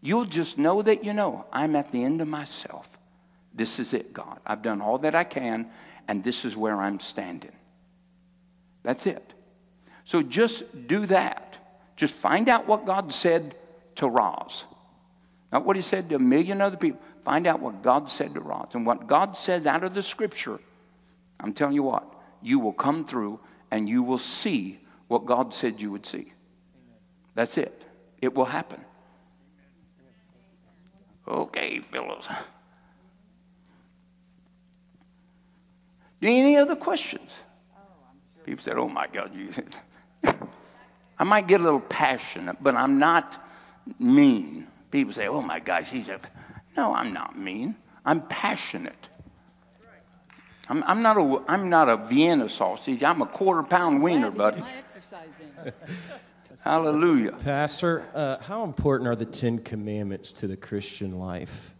You'll 0.00 0.24
just 0.24 0.58
know 0.58 0.82
that 0.82 1.04
you 1.04 1.12
know, 1.12 1.46
I'm 1.52 1.74
at 1.76 1.92
the 1.92 2.04
end 2.04 2.20
of 2.20 2.28
myself. 2.28 2.88
This 3.54 3.78
is 3.78 3.94
it, 3.94 4.12
God. 4.12 4.38
I've 4.46 4.62
done 4.62 4.80
all 4.80 4.98
that 4.98 5.14
I 5.14 5.24
can, 5.24 5.70
and 6.06 6.22
this 6.22 6.44
is 6.44 6.56
where 6.56 6.80
I'm 6.80 7.00
standing. 7.00 7.52
That's 8.82 9.06
it. 9.06 9.32
So 10.04 10.22
just 10.22 10.86
do 10.86 11.06
that. 11.06 11.56
Just 11.96 12.14
find 12.14 12.48
out 12.48 12.68
what 12.68 12.86
God 12.86 13.12
said 13.12 13.56
to 13.96 14.08
Roz. 14.08 14.64
Not 15.52 15.64
what 15.64 15.76
he 15.76 15.82
said 15.82 16.08
to 16.10 16.16
a 16.16 16.18
million 16.18 16.60
other 16.60 16.76
people. 16.76 17.00
Find 17.24 17.46
out 17.46 17.60
what 17.60 17.82
God 17.82 18.08
said 18.08 18.34
to 18.34 18.40
Roz. 18.40 18.68
And 18.74 18.86
what 18.86 19.06
God 19.06 19.36
says 19.36 19.66
out 19.66 19.84
of 19.84 19.94
the 19.94 20.02
scripture, 20.02 20.60
I'm 21.40 21.52
telling 21.52 21.74
you 21.74 21.82
what, 21.82 22.04
you 22.42 22.58
will 22.58 22.72
come 22.72 23.04
through 23.04 23.40
and 23.70 23.88
you 23.88 24.02
will 24.02 24.18
see 24.18 24.80
what 25.08 25.26
God 25.26 25.52
said 25.52 25.80
you 25.80 25.90
would 25.90 26.06
see. 26.06 26.32
That's 27.34 27.58
it. 27.58 27.84
It 28.20 28.34
will 28.34 28.44
happen. 28.44 28.80
Okay, 31.28 31.80
fellows. 31.80 32.28
Do 36.20 36.28
you 36.28 36.32
need 36.32 36.40
any 36.40 36.56
other 36.56 36.76
questions? 36.76 37.36
People 38.44 38.62
said, 38.62 38.78
oh 38.78 38.88
my 38.88 39.06
God, 39.08 39.34
you. 39.34 39.50
I 41.18 41.24
might 41.24 41.46
get 41.46 41.60
a 41.60 41.64
little 41.64 41.80
passionate, 41.80 42.56
but 42.60 42.76
I'm 42.76 42.98
not 42.98 43.45
mean. 43.98 44.66
People 44.90 45.12
say, 45.12 45.28
oh 45.28 45.42
my 45.42 45.60
gosh, 45.60 45.88
he's 45.90 46.08
a. 46.08 46.20
No, 46.76 46.94
I'm 46.94 47.12
not 47.12 47.38
mean. 47.38 47.76
I'm 48.04 48.20
passionate. 48.22 49.08
I'm, 50.68 50.82
I'm, 50.84 51.02
not 51.02 51.16
a, 51.16 51.42
I'm 51.48 51.68
not 51.68 51.88
a 51.88 51.96
Vienna 51.96 52.48
sausage. 52.48 53.02
I'm 53.02 53.22
a 53.22 53.26
quarter 53.26 53.62
pound 53.62 54.02
wiener, 54.02 54.30
buddy. 54.30 54.62
Hallelujah. 56.64 57.32
Pastor, 57.32 58.04
uh, 58.12 58.38
how 58.42 58.64
important 58.64 59.06
are 59.08 59.14
the 59.14 59.24
Ten 59.24 59.58
Commandments 59.58 60.32
to 60.34 60.48
the 60.48 60.56
Christian 60.56 61.18
life? 61.18 61.72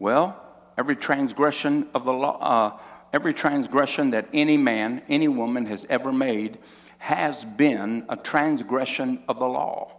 Well, 0.00 0.40
every 0.76 0.96
transgression 0.96 1.88
of 1.94 2.04
the 2.04 2.12
law, 2.12 2.38
uh, 2.40 2.78
every 3.12 3.32
transgression 3.32 4.10
that 4.10 4.28
any 4.32 4.56
man, 4.56 5.02
any 5.08 5.28
woman 5.28 5.66
has 5.66 5.86
ever 5.88 6.12
made 6.12 6.58
has 6.98 7.44
been 7.44 8.04
a 8.08 8.16
transgression 8.16 9.22
of 9.28 9.38
the 9.38 9.46
law. 9.46 9.92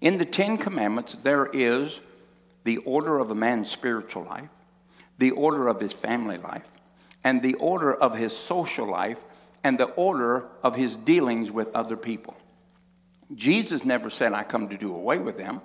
In 0.00 0.18
the 0.18 0.24
Ten 0.24 0.58
Commandments, 0.58 1.16
there 1.22 1.46
is 1.46 2.00
the 2.64 2.78
order 2.78 3.18
of 3.18 3.30
a 3.30 3.34
man's 3.34 3.70
spiritual 3.70 4.24
life, 4.24 4.48
the 5.18 5.30
order 5.30 5.68
of 5.68 5.80
his 5.80 5.92
family 5.92 6.36
life, 6.36 6.66
and 7.24 7.42
the 7.42 7.54
order 7.54 7.94
of 7.94 8.14
his 8.14 8.36
social 8.36 8.88
life, 8.90 9.18
and 9.64 9.78
the 9.78 9.84
order 9.84 10.46
of 10.62 10.76
his 10.76 10.96
dealings 10.96 11.50
with 11.50 11.74
other 11.74 11.96
people. 11.96 12.36
Jesus 13.34 13.84
never 13.84 14.10
said, 14.10 14.32
I 14.32 14.44
come 14.44 14.68
to 14.68 14.76
do 14.76 14.94
away 14.94 15.18
with 15.18 15.36
them. 15.36 15.60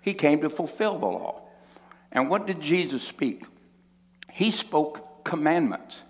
He 0.00 0.14
came 0.14 0.40
to 0.40 0.50
fulfill 0.50 0.98
the 0.98 1.06
law. 1.06 1.42
And 2.12 2.30
what 2.30 2.46
did 2.46 2.60
Jesus 2.60 3.02
speak? 3.02 3.44
He 4.30 4.50
spoke 4.50 5.24
commandments. 5.24 6.00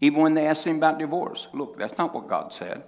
Even 0.00 0.20
when 0.20 0.34
they 0.34 0.46
asked 0.46 0.66
him 0.66 0.76
about 0.76 0.98
divorce, 0.98 1.46
look, 1.52 1.78
that's 1.78 1.96
not 1.96 2.14
what 2.14 2.28
God 2.28 2.52
said. 2.52 2.82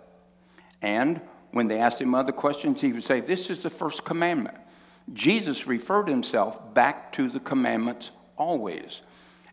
And 0.82 1.20
when 1.54 1.68
they 1.68 1.78
asked 1.78 2.00
him 2.00 2.16
other 2.16 2.32
questions, 2.32 2.80
he 2.80 2.92
would 2.92 3.04
say, 3.04 3.20
This 3.20 3.48
is 3.48 3.60
the 3.60 3.70
first 3.70 4.04
commandment. 4.04 4.56
Jesus 5.12 5.68
referred 5.68 6.08
himself 6.08 6.74
back 6.74 7.12
to 7.12 7.28
the 7.28 7.38
commandments 7.38 8.10
always. 8.36 9.02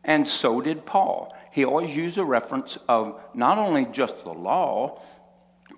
And 0.03 0.27
so 0.27 0.61
did 0.61 0.85
Paul. 0.85 1.35
He 1.51 1.63
always 1.63 1.95
used 1.95 2.17
a 2.17 2.23
reference 2.23 2.77
of 2.87 3.21
not 3.35 3.59
only 3.59 3.85
just 3.85 4.23
the 4.23 4.33
law, 4.33 4.99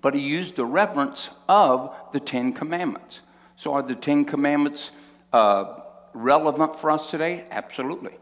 but 0.00 0.14
he 0.14 0.20
used 0.20 0.56
the 0.56 0.64
reference 0.64 1.28
of 1.46 1.94
the 2.12 2.20
Ten 2.20 2.54
Commandments. 2.54 3.20
So 3.56 3.74
are 3.74 3.82
the 3.82 3.94
Ten 3.94 4.24
Commandments 4.24 4.92
uh, 5.30 5.80
relevant 6.14 6.80
for 6.80 6.90
us 6.90 7.10
today? 7.10 7.44
Absolutely. 7.50 8.12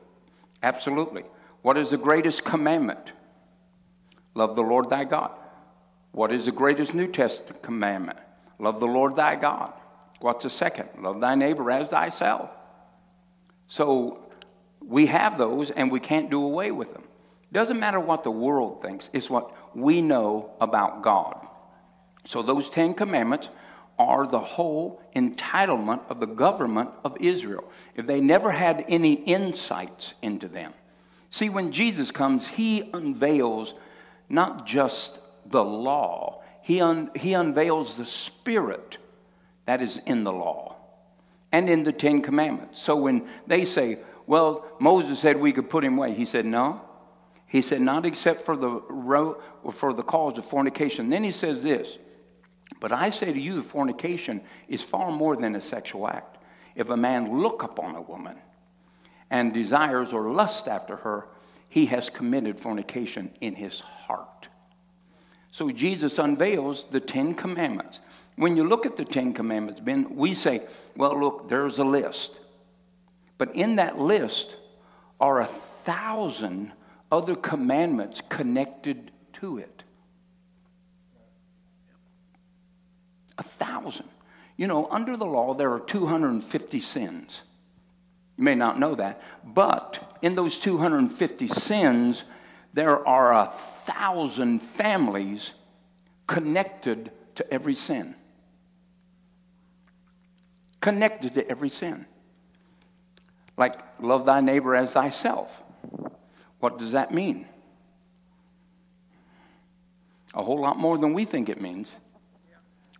Absolutely. 0.61 1.23
What 1.62 1.76
is 1.76 1.90
the 1.90 1.99
greatest 1.99 2.42
commandment? 2.42 3.12
Love 4.35 4.56
the 4.56 4.62
Lord 4.62 4.90
thy 4.90 5.04
God. 5.04 5.30
What 6.12 6.31
is 6.31 6.45
the 6.45 6.52
greatest 6.52 6.95
New 6.95 7.09
Testament 7.09 7.62
commandment? 7.62 8.19
Love 8.59 8.81
the 8.81 8.87
Lord 8.87 9.16
thy 9.16 9.35
God. 9.35 9.73
What's 10.21 10.45
the 10.45 10.50
second? 10.50 10.88
Love 11.00 11.21
thy 11.21 11.35
neighbor 11.35 11.71
as 11.71 11.88
thyself. 11.88 12.50
So 13.66 14.31
we 14.81 15.07
have 15.07 15.38
those 15.38 15.71
and 15.71 15.90
we 15.90 16.00
can't 16.00 16.31
do 16.31 16.42
away 16.45 16.71
with 16.71 16.92
them. 16.92 17.04
Doesn't 17.50 17.81
matter 17.81 17.99
what 17.99 18.23
the 18.23 18.31
world 18.31 18.83
thinks, 18.83 19.11
it's 19.12 19.28
what 19.28 19.76
we 19.76 20.00
know 20.00 20.52
about 20.61 21.02
God. 21.02 21.47
So 22.25 22.42
those 22.42 22.71
Ten 22.71 22.95
Commandments 22.95 23.49
are 23.99 24.26
the 24.26 24.40
whole 24.40 25.02
entitlement 25.14 26.00
of 26.09 26.21
the 26.21 26.26
government 26.26 26.90
of 27.04 27.16
Israel. 27.21 27.64
If 27.95 28.07
they 28.07 28.21
never 28.21 28.50
had 28.50 28.85
any 28.88 29.14
insights 29.14 30.14
into 30.23 30.49
them. 30.49 30.73
See, 31.31 31.49
when 31.49 31.73
Jesus 31.73 32.11
comes, 32.11 32.47
he 32.47 32.90
unveils 32.92 33.75
not 34.28 34.66
just 34.66 35.21
the 35.46 35.64
law, 35.64 36.42
he, 36.62 36.80
un- 36.80 37.11
he 37.16 37.34
unveils 37.34 37.96
the 37.96 38.06
spirit 38.06 38.99
that 39.66 39.82
is 39.82 39.99
in 40.06 40.25
the 40.25 40.32
law 40.32 40.76
and 41.50 41.68
in 41.68 41.82
the 41.82 41.92
Ten 41.92 42.22
Commandments. 42.22 42.80
So 42.80 42.96
when 42.96 43.28
they 43.46 43.64
say, 43.64 43.99
well, 44.26 44.64
Moses 44.78 45.18
said 45.18 45.37
we 45.37 45.52
could 45.52 45.68
put 45.68 45.84
him 45.84 45.99
away, 45.99 46.12
he 46.12 46.25
said, 46.25 46.46
no. 46.46 46.80
He 47.46 47.61
said, 47.61 47.82
not 47.82 48.06
except 48.06 48.42
for 48.42 48.56
the, 48.56 48.70
ro- 48.88 49.40
for 49.72 49.92
the 49.92 50.02
cause 50.02 50.38
of 50.38 50.46
fornication. 50.46 51.11
Then 51.11 51.22
he 51.22 51.32
says 51.32 51.62
this, 51.62 51.99
but 52.80 52.92
I 52.92 53.11
say 53.11 53.32
to 53.32 53.40
you, 53.40 53.62
fornication 53.62 54.40
is 54.68 54.80
far 54.80 55.11
more 55.11 55.37
than 55.37 55.54
a 55.54 55.61
sexual 55.61 56.08
act. 56.08 56.38
If 56.75 56.88
a 56.88 56.96
man 56.96 57.42
look 57.42 57.62
upon 57.62 57.94
a 57.94 58.00
woman 58.00 58.37
and 59.28 59.52
desires 59.52 60.12
or 60.12 60.30
lusts 60.30 60.66
after 60.66 60.96
her, 60.96 61.26
he 61.68 61.87
has 61.87 62.08
committed 62.08 62.58
fornication 62.58 63.30
in 63.40 63.54
his 63.54 63.80
heart. 63.80 64.41
So 65.52 65.71
Jesus 65.71 66.18
unveils 66.18 66.87
the 66.90 66.99
Ten 66.99 67.35
Commandments. 67.35 68.00
When 68.37 68.56
you 68.56 68.64
look 68.64 68.87
at 68.87 68.97
the 68.97 69.04
Ten 69.04 69.35
Commandments, 69.35 69.80
Ben, 69.80 70.16
we 70.16 70.32
say, 70.32 70.62
well, 70.97 71.18
look, 71.18 71.50
there's 71.50 71.78
a 71.78 71.85
list. 71.85 72.40
But 73.37 73.54
in 73.54 73.76
that 73.76 73.99
list 73.99 74.56
are 75.21 75.40
a 75.40 75.47
thousand 75.85 76.73
other 77.12 77.37
commandments 77.37 78.23
connected 78.30 79.11
to 79.35 79.59
it. 79.59 79.85
A 83.37 83.42
thousand. 83.42 84.09
You 84.56 84.66
know, 84.66 84.88
under 84.90 85.18
the 85.18 85.26
law, 85.26 85.52
there 85.52 85.73
are 85.73 85.80
250 85.80 86.80
sins. 86.80 87.42
You 88.38 88.44
may 88.44 88.54
not 88.54 88.78
know 88.78 88.94
that. 88.94 89.21
But 89.44 90.18
in 90.23 90.35
those 90.35 90.56
250 90.59 91.47
sins, 91.49 92.25
there 92.73 93.06
are 93.06 93.32
a 93.32 93.52
thousand 93.86 94.60
families 94.60 95.52
connected 96.26 97.10
to 97.34 97.52
every 97.52 97.74
sin. 97.74 98.14
Connected 100.80 101.34
to 101.34 101.48
every 101.48 101.68
sin. 101.68 102.06
Like, 103.56 103.74
love 104.00 104.26
thy 104.26 104.40
neighbor 104.40 104.74
as 104.74 104.92
thyself. 104.92 105.62
What 106.60 106.78
does 106.78 106.92
that 106.92 107.12
mean? 107.12 107.46
A 110.34 110.42
whole 110.42 110.60
lot 110.60 110.78
more 110.78 110.96
than 110.96 111.12
we 111.12 111.24
think 111.24 111.48
it 111.48 111.60
means. 111.60 111.90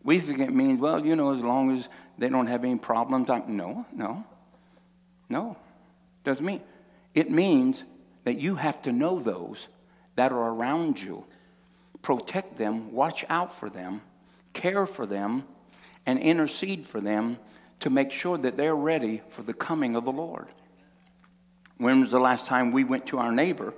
We 0.05 0.21
think 0.21 0.41
it 0.41 0.53
means, 0.53 0.81
well, 0.81 1.05
you 1.05 1.17
know, 1.17 1.33
as 1.35 1.41
long 1.41 1.79
as 1.79 1.89
they 2.19 2.29
don't 2.29 2.49
have 2.49 2.65
any 2.65 2.77
problems. 2.77 3.31
I'm, 3.31 3.57
no, 3.57 3.87
no. 3.93 4.25
No, 5.33 5.57
doesn't 6.25 6.45
mean. 6.45 6.61
It 7.15 7.31
means 7.31 7.83
that 8.25 8.39
you 8.39 8.55
have 8.57 8.83
to 8.83 8.93
know 8.93 9.19
those 9.19 9.67
that 10.17 10.33
are 10.33 10.51
around 10.51 11.01
you, 11.01 11.25
protect 12.03 12.59
them, 12.59 12.93
watch 12.93 13.25
out 13.29 13.59
for 13.59 13.71
them, 13.71 14.03
care 14.53 14.87
for 14.87 15.07
them, 15.07 15.45
and 16.05 16.19
intercede 16.19 16.87
for 16.87 17.01
them 17.01 17.39
to 17.81 17.91
make 17.91 18.13
sure 18.13 18.39
that 18.39 18.57
they're 18.57 18.77
ready 18.77 19.23
for 19.31 19.43
the 19.43 19.55
coming 19.55 19.97
of 19.97 20.05
the 20.05 20.13
Lord. 20.13 20.47
When 21.79 22.01
was 22.01 22.11
the 22.11 22.21
last 22.21 22.47
time 22.47 22.73
we 22.73 22.85
went 22.85 23.07
to 23.07 23.19
our 23.19 23.33
neighbor 23.33 23.75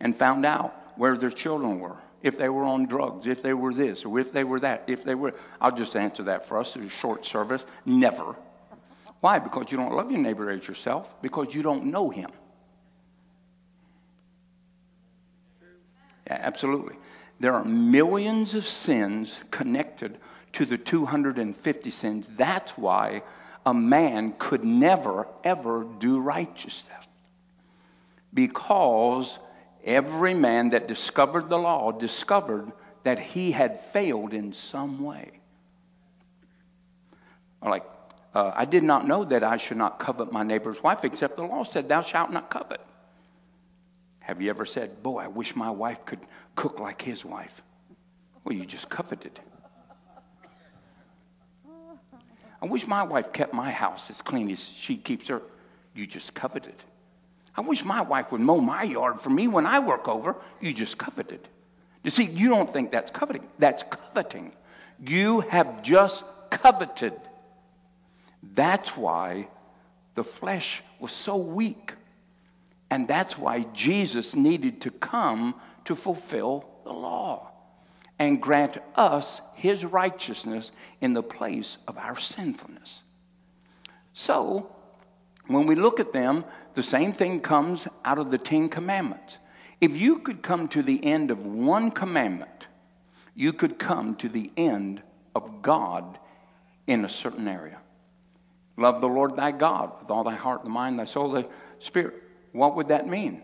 and 0.00 0.16
found 0.16 0.44
out 0.44 0.74
where 0.96 1.16
their 1.16 1.30
children 1.30 1.80
were? 1.80 1.96
If 2.22 2.38
they 2.38 2.48
were 2.48 2.64
on 2.64 2.86
drugs, 2.86 3.26
if 3.26 3.42
they 3.42 3.52
were 3.52 3.74
this, 3.74 4.04
or 4.04 4.18
if 4.18 4.32
they 4.32 4.44
were 4.44 4.60
that, 4.60 4.84
if 4.86 5.04
they 5.04 5.14
were. 5.14 5.34
I'll 5.60 5.76
just 5.76 5.94
answer 5.94 6.22
that 6.22 6.48
for 6.48 6.58
us. 6.58 6.74
It's 6.74 6.86
a 6.86 6.88
short 6.88 7.24
service. 7.26 7.64
Never. 7.84 8.36
Why? 9.20 9.38
Because 9.38 9.70
you 9.70 9.76
don't 9.76 9.94
love 9.94 10.10
your 10.10 10.20
neighbor 10.20 10.50
as 10.50 10.66
yourself, 10.66 11.08
because 11.20 11.54
you 11.54 11.62
don't 11.62 11.86
know 11.86 12.08
him. 12.08 12.30
Absolutely. 16.28 16.96
There 17.40 17.54
are 17.54 17.64
millions 17.64 18.54
of 18.54 18.66
sins 18.66 19.36
connected 19.50 20.18
to 20.54 20.64
the 20.64 20.78
250 20.78 21.90
sins. 21.90 22.30
That's 22.36 22.72
why 22.72 23.22
a 23.66 23.74
man 23.74 24.34
could 24.38 24.64
never, 24.64 25.26
ever 25.42 25.84
do 25.98 26.20
righteousness. 26.20 27.04
Because 28.32 29.38
every 29.84 30.34
man 30.34 30.70
that 30.70 30.88
discovered 30.88 31.48
the 31.48 31.58
law 31.58 31.92
discovered 31.92 32.72
that 33.02 33.18
he 33.18 33.52
had 33.52 33.80
failed 33.92 34.32
in 34.32 34.52
some 34.52 35.02
way. 35.02 35.40
Like, 37.62 37.84
uh, 38.34 38.52
I 38.54 38.64
did 38.64 38.82
not 38.82 39.06
know 39.06 39.24
that 39.24 39.44
I 39.44 39.56
should 39.56 39.76
not 39.76 39.98
covet 39.98 40.32
my 40.32 40.42
neighbor's 40.42 40.82
wife, 40.82 41.04
except 41.04 41.36
the 41.36 41.44
law 41.44 41.64
said, 41.64 41.88
Thou 41.88 42.02
shalt 42.02 42.30
not 42.30 42.50
covet. 42.50 42.80
Have 44.24 44.40
you 44.40 44.48
ever 44.48 44.64
said, 44.64 45.02
Boy, 45.02 45.18
I 45.18 45.28
wish 45.28 45.54
my 45.54 45.70
wife 45.70 46.04
could 46.06 46.20
cook 46.56 46.80
like 46.80 47.02
his 47.02 47.24
wife? 47.26 47.62
Well, 48.42 48.54
you 48.54 48.64
just 48.64 48.88
coveted. 48.88 49.38
I 52.62 52.66
wish 52.66 52.86
my 52.86 53.02
wife 53.02 53.34
kept 53.34 53.52
my 53.52 53.70
house 53.70 54.08
as 54.08 54.22
clean 54.22 54.50
as 54.50 54.64
she 54.64 54.96
keeps 54.96 55.28
her. 55.28 55.42
You 55.94 56.06
just 56.06 56.32
coveted. 56.32 56.74
I 57.54 57.60
wish 57.60 57.84
my 57.84 58.00
wife 58.00 58.32
would 58.32 58.40
mow 58.40 58.60
my 58.60 58.82
yard 58.84 59.20
for 59.20 59.28
me 59.28 59.46
when 59.46 59.66
I 59.66 59.78
work 59.78 60.08
over. 60.08 60.36
You 60.58 60.72
just 60.72 60.96
coveted. 60.96 61.46
You 62.02 62.10
see, 62.10 62.24
you 62.24 62.48
don't 62.48 62.72
think 62.72 62.92
that's 62.92 63.10
coveting. 63.10 63.46
That's 63.58 63.82
coveting. 63.82 64.54
You 65.06 65.40
have 65.40 65.82
just 65.82 66.24
coveted. 66.48 67.12
That's 68.54 68.96
why 68.96 69.48
the 70.14 70.24
flesh 70.24 70.82
was 70.98 71.12
so 71.12 71.36
weak. 71.36 71.92
And 72.94 73.08
that's 73.08 73.36
why 73.36 73.64
Jesus 73.72 74.36
needed 74.36 74.82
to 74.82 74.92
come 74.92 75.56
to 75.84 75.96
fulfill 75.96 76.64
the 76.84 76.92
law 76.92 77.50
and 78.20 78.40
grant 78.40 78.78
us 78.94 79.40
his 79.56 79.84
righteousness 79.84 80.70
in 81.00 81.12
the 81.12 81.20
place 81.20 81.76
of 81.88 81.98
our 81.98 82.16
sinfulness. 82.16 83.02
So, 84.12 84.72
when 85.48 85.66
we 85.66 85.74
look 85.74 85.98
at 85.98 86.12
them, 86.12 86.44
the 86.74 86.84
same 86.84 87.12
thing 87.12 87.40
comes 87.40 87.88
out 88.04 88.18
of 88.18 88.30
the 88.30 88.38
Ten 88.38 88.68
Commandments. 88.68 89.38
If 89.80 89.96
you 89.96 90.20
could 90.20 90.40
come 90.40 90.68
to 90.68 90.80
the 90.80 91.04
end 91.04 91.32
of 91.32 91.44
one 91.44 91.90
commandment, 91.90 92.68
you 93.34 93.52
could 93.52 93.76
come 93.76 94.14
to 94.18 94.28
the 94.28 94.52
end 94.56 95.02
of 95.34 95.62
God 95.62 96.16
in 96.86 97.04
a 97.04 97.08
certain 97.08 97.48
area. 97.48 97.80
Love 98.76 99.00
the 99.00 99.08
Lord 99.08 99.34
thy 99.34 99.50
God 99.50 99.90
with 100.00 100.12
all 100.12 100.22
thy 100.22 100.36
heart, 100.36 100.62
thy 100.62 100.70
mind, 100.70 101.00
thy 101.00 101.06
soul, 101.06 101.32
thy 101.32 101.46
spirit. 101.80 102.20
What 102.54 102.76
would 102.76 102.88
that 102.88 103.08
mean? 103.08 103.42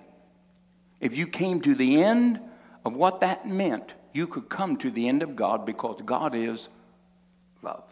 If 1.00 1.16
you 1.16 1.26
came 1.26 1.60
to 1.62 1.74
the 1.74 2.00
end 2.00 2.38
of 2.84 2.94
what 2.94 3.20
that 3.20 3.44
meant, 3.44 3.92
you 4.12 4.28
could 4.28 4.48
come 4.48 4.76
to 4.76 4.90
the 4.90 5.08
end 5.08 5.24
of 5.24 5.34
God 5.34 5.66
because 5.66 6.00
God 6.04 6.32
is 6.32 6.68
love. 7.60 7.84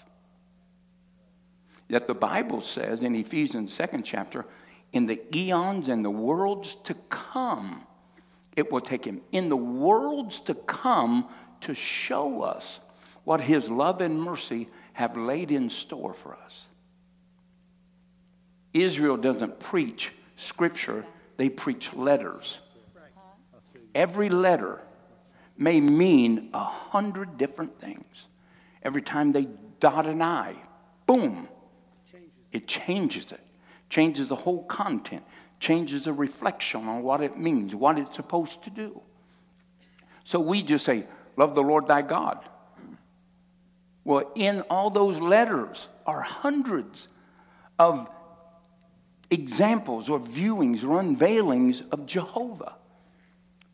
Yet 1.88 2.06
the 2.06 2.14
Bible 2.14 2.60
says 2.60 3.02
in 3.02 3.16
Ephesians 3.16 3.76
2nd 3.76 4.04
chapter, 4.04 4.46
in 4.92 5.06
the 5.06 5.20
eons 5.36 5.88
and 5.88 6.04
the 6.04 6.10
worlds 6.10 6.76
to 6.84 6.94
come, 7.08 7.82
it 8.54 8.70
will 8.70 8.80
take 8.80 9.04
him 9.04 9.20
in 9.32 9.48
the 9.48 9.56
worlds 9.56 10.38
to 10.42 10.54
come 10.54 11.26
to 11.62 11.74
show 11.74 12.42
us 12.42 12.78
what 13.24 13.40
his 13.40 13.68
love 13.68 14.00
and 14.00 14.22
mercy 14.22 14.68
have 14.92 15.16
laid 15.16 15.50
in 15.50 15.68
store 15.68 16.14
for 16.14 16.36
us. 16.44 16.62
Israel 18.72 19.16
doesn't 19.16 19.58
preach 19.58 20.12
scripture, 20.38 21.04
they 21.38 21.48
preach 21.48 21.94
letters. 21.94 22.58
Every 23.94 24.28
letter 24.28 24.82
may 25.56 25.80
mean 25.80 26.50
a 26.52 26.64
hundred 26.64 27.38
different 27.38 27.80
things. 27.80 28.26
Every 28.82 29.00
time 29.02 29.32
they 29.32 29.48
dot 29.80 30.06
an 30.06 30.20
I, 30.20 30.56
boom, 31.06 31.48
it 32.52 32.66
changes 32.66 33.32
it, 33.32 33.40
changes 33.88 34.28
the 34.28 34.36
whole 34.36 34.64
content, 34.64 35.24
changes 35.60 36.02
the 36.02 36.12
reflection 36.12 36.86
on 36.86 37.02
what 37.02 37.22
it 37.22 37.38
means, 37.38 37.74
what 37.74 37.98
it's 37.98 38.16
supposed 38.16 38.62
to 38.64 38.70
do. 38.70 39.00
So 40.24 40.38
we 40.40 40.62
just 40.62 40.84
say, 40.84 41.06
Love 41.36 41.54
the 41.54 41.62
Lord 41.62 41.86
thy 41.86 42.02
God. 42.02 42.44
Well, 44.02 44.32
in 44.34 44.62
all 44.62 44.90
those 44.90 45.18
letters 45.18 45.86
are 46.04 46.20
hundreds 46.20 47.06
of 47.78 48.08
examples 49.30 50.08
or 50.08 50.18
viewings 50.20 50.82
or 50.82 51.00
unveilings 51.00 51.82
of 51.90 52.06
Jehovah. 52.06 52.74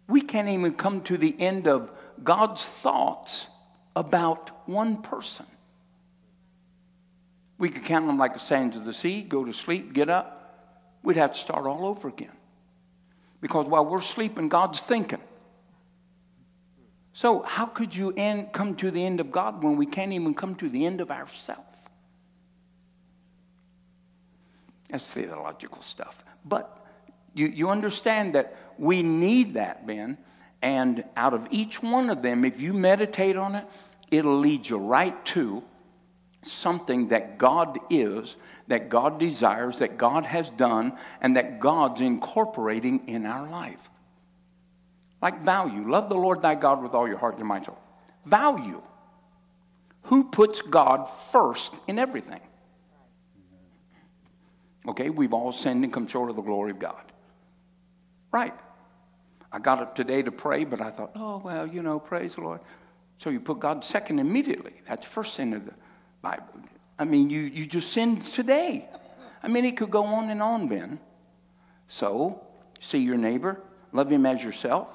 We 0.08 0.20
can't 0.20 0.48
even 0.48 0.74
come 0.74 1.02
to 1.02 1.16
the 1.16 1.34
end 1.40 1.66
of 1.66 1.90
God's 2.22 2.64
thoughts 2.64 3.46
about 3.96 4.50
one 4.68 5.02
person. 5.02 5.46
We 7.58 7.70
could 7.70 7.84
count 7.84 8.06
them 8.06 8.18
like 8.18 8.34
the 8.34 8.40
sands 8.40 8.76
of 8.76 8.84
the 8.84 8.92
sea, 8.92 9.22
go 9.22 9.44
to 9.44 9.52
sleep, 9.52 9.94
get 9.94 10.10
up. 10.10 10.40
We'd 11.02 11.16
have 11.16 11.32
to 11.32 11.38
start 11.38 11.66
all 11.66 11.86
over 11.86 12.08
again. 12.08 12.32
Because 13.40 13.66
while 13.66 13.84
we're 13.84 14.00
sleeping, 14.00 14.48
God's 14.48 14.80
thinking. 14.80 15.20
So, 17.12 17.42
how 17.42 17.66
could 17.66 17.94
you 17.94 18.12
end, 18.16 18.52
come 18.52 18.74
to 18.76 18.90
the 18.90 19.04
end 19.04 19.20
of 19.20 19.30
God 19.30 19.62
when 19.62 19.76
we 19.76 19.86
can't 19.86 20.12
even 20.12 20.34
come 20.34 20.56
to 20.56 20.68
the 20.68 20.84
end 20.84 21.00
of 21.00 21.10
ourselves? 21.12 21.73
That's 24.90 25.12
theological 25.12 25.82
stuff. 25.82 26.24
But 26.44 26.84
you, 27.34 27.46
you 27.46 27.70
understand 27.70 28.34
that 28.34 28.56
we 28.78 29.02
need 29.02 29.54
that, 29.54 29.86
Ben. 29.86 30.18
And 30.62 31.04
out 31.16 31.34
of 31.34 31.48
each 31.50 31.82
one 31.82 32.10
of 32.10 32.22
them, 32.22 32.44
if 32.44 32.60
you 32.60 32.72
meditate 32.72 33.36
on 33.36 33.54
it, 33.54 33.66
it'll 34.10 34.38
lead 34.38 34.68
you 34.68 34.78
right 34.78 35.24
to 35.26 35.62
something 36.42 37.08
that 37.08 37.38
God 37.38 37.78
is, 37.90 38.36
that 38.68 38.88
God 38.88 39.18
desires, 39.18 39.78
that 39.78 39.96
God 39.96 40.26
has 40.26 40.50
done, 40.50 40.96
and 41.20 41.36
that 41.36 41.60
God's 41.60 42.00
incorporating 42.00 43.08
in 43.08 43.26
our 43.26 43.48
life. 43.48 43.90
Like 45.20 45.42
value. 45.42 45.88
Love 45.88 46.08
the 46.08 46.16
Lord 46.16 46.42
thy 46.42 46.54
God 46.54 46.82
with 46.82 46.92
all 46.92 47.08
your 47.08 47.18
heart, 47.18 47.38
your 47.38 47.46
mind, 47.46 47.66
soul. 47.66 47.78
Value. 48.26 48.82
Who 50.04 50.24
puts 50.24 50.60
God 50.60 51.08
first 51.32 51.74
in 51.88 51.98
everything? 51.98 52.40
Okay, 54.86 55.10
we've 55.10 55.32
all 55.32 55.52
sinned 55.52 55.84
and 55.84 55.92
come 55.92 56.06
short 56.06 56.30
of 56.30 56.36
the 56.36 56.42
glory 56.42 56.70
of 56.70 56.78
God. 56.78 57.00
Right. 58.30 58.54
I 59.50 59.58
got 59.58 59.80
up 59.80 59.94
today 59.94 60.22
to 60.22 60.32
pray, 60.32 60.64
but 60.64 60.80
I 60.80 60.90
thought, 60.90 61.12
oh, 61.14 61.38
well, 61.38 61.66
you 61.66 61.82
know, 61.82 61.98
praise 61.98 62.34
the 62.34 62.42
Lord. 62.42 62.60
So 63.18 63.30
you 63.30 63.40
put 63.40 63.60
God 63.60 63.84
second 63.84 64.18
immediately. 64.18 64.72
That's 64.88 65.06
first 65.06 65.34
sin 65.34 65.54
of 65.54 65.64
the 65.64 65.72
Bible. 66.20 66.46
I 66.98 67.04
mean, 67.04 67.30
you, 67.30 67.42
you 67.42 67.66
just 67.66 67.92
sinned 67.92 68.24
today. 68.24 68.88
I 69.42 69.48
mean, 69.48 69.64
it 69.64 69.76
could 69.76 69.90
go 69.90 70.04
on 70.04 70.30
and 70.30 70.42
on, 70.42 70.68
Ben. 70.68 70.98
So, 71.86 72.42
see 72.80 72.98
your 72.98 73.16
neighbor, 73.16 73.60
love 73.92 74.10
him 74.10 74.26
as 74.26 74.42
yourself. 74.42 74.88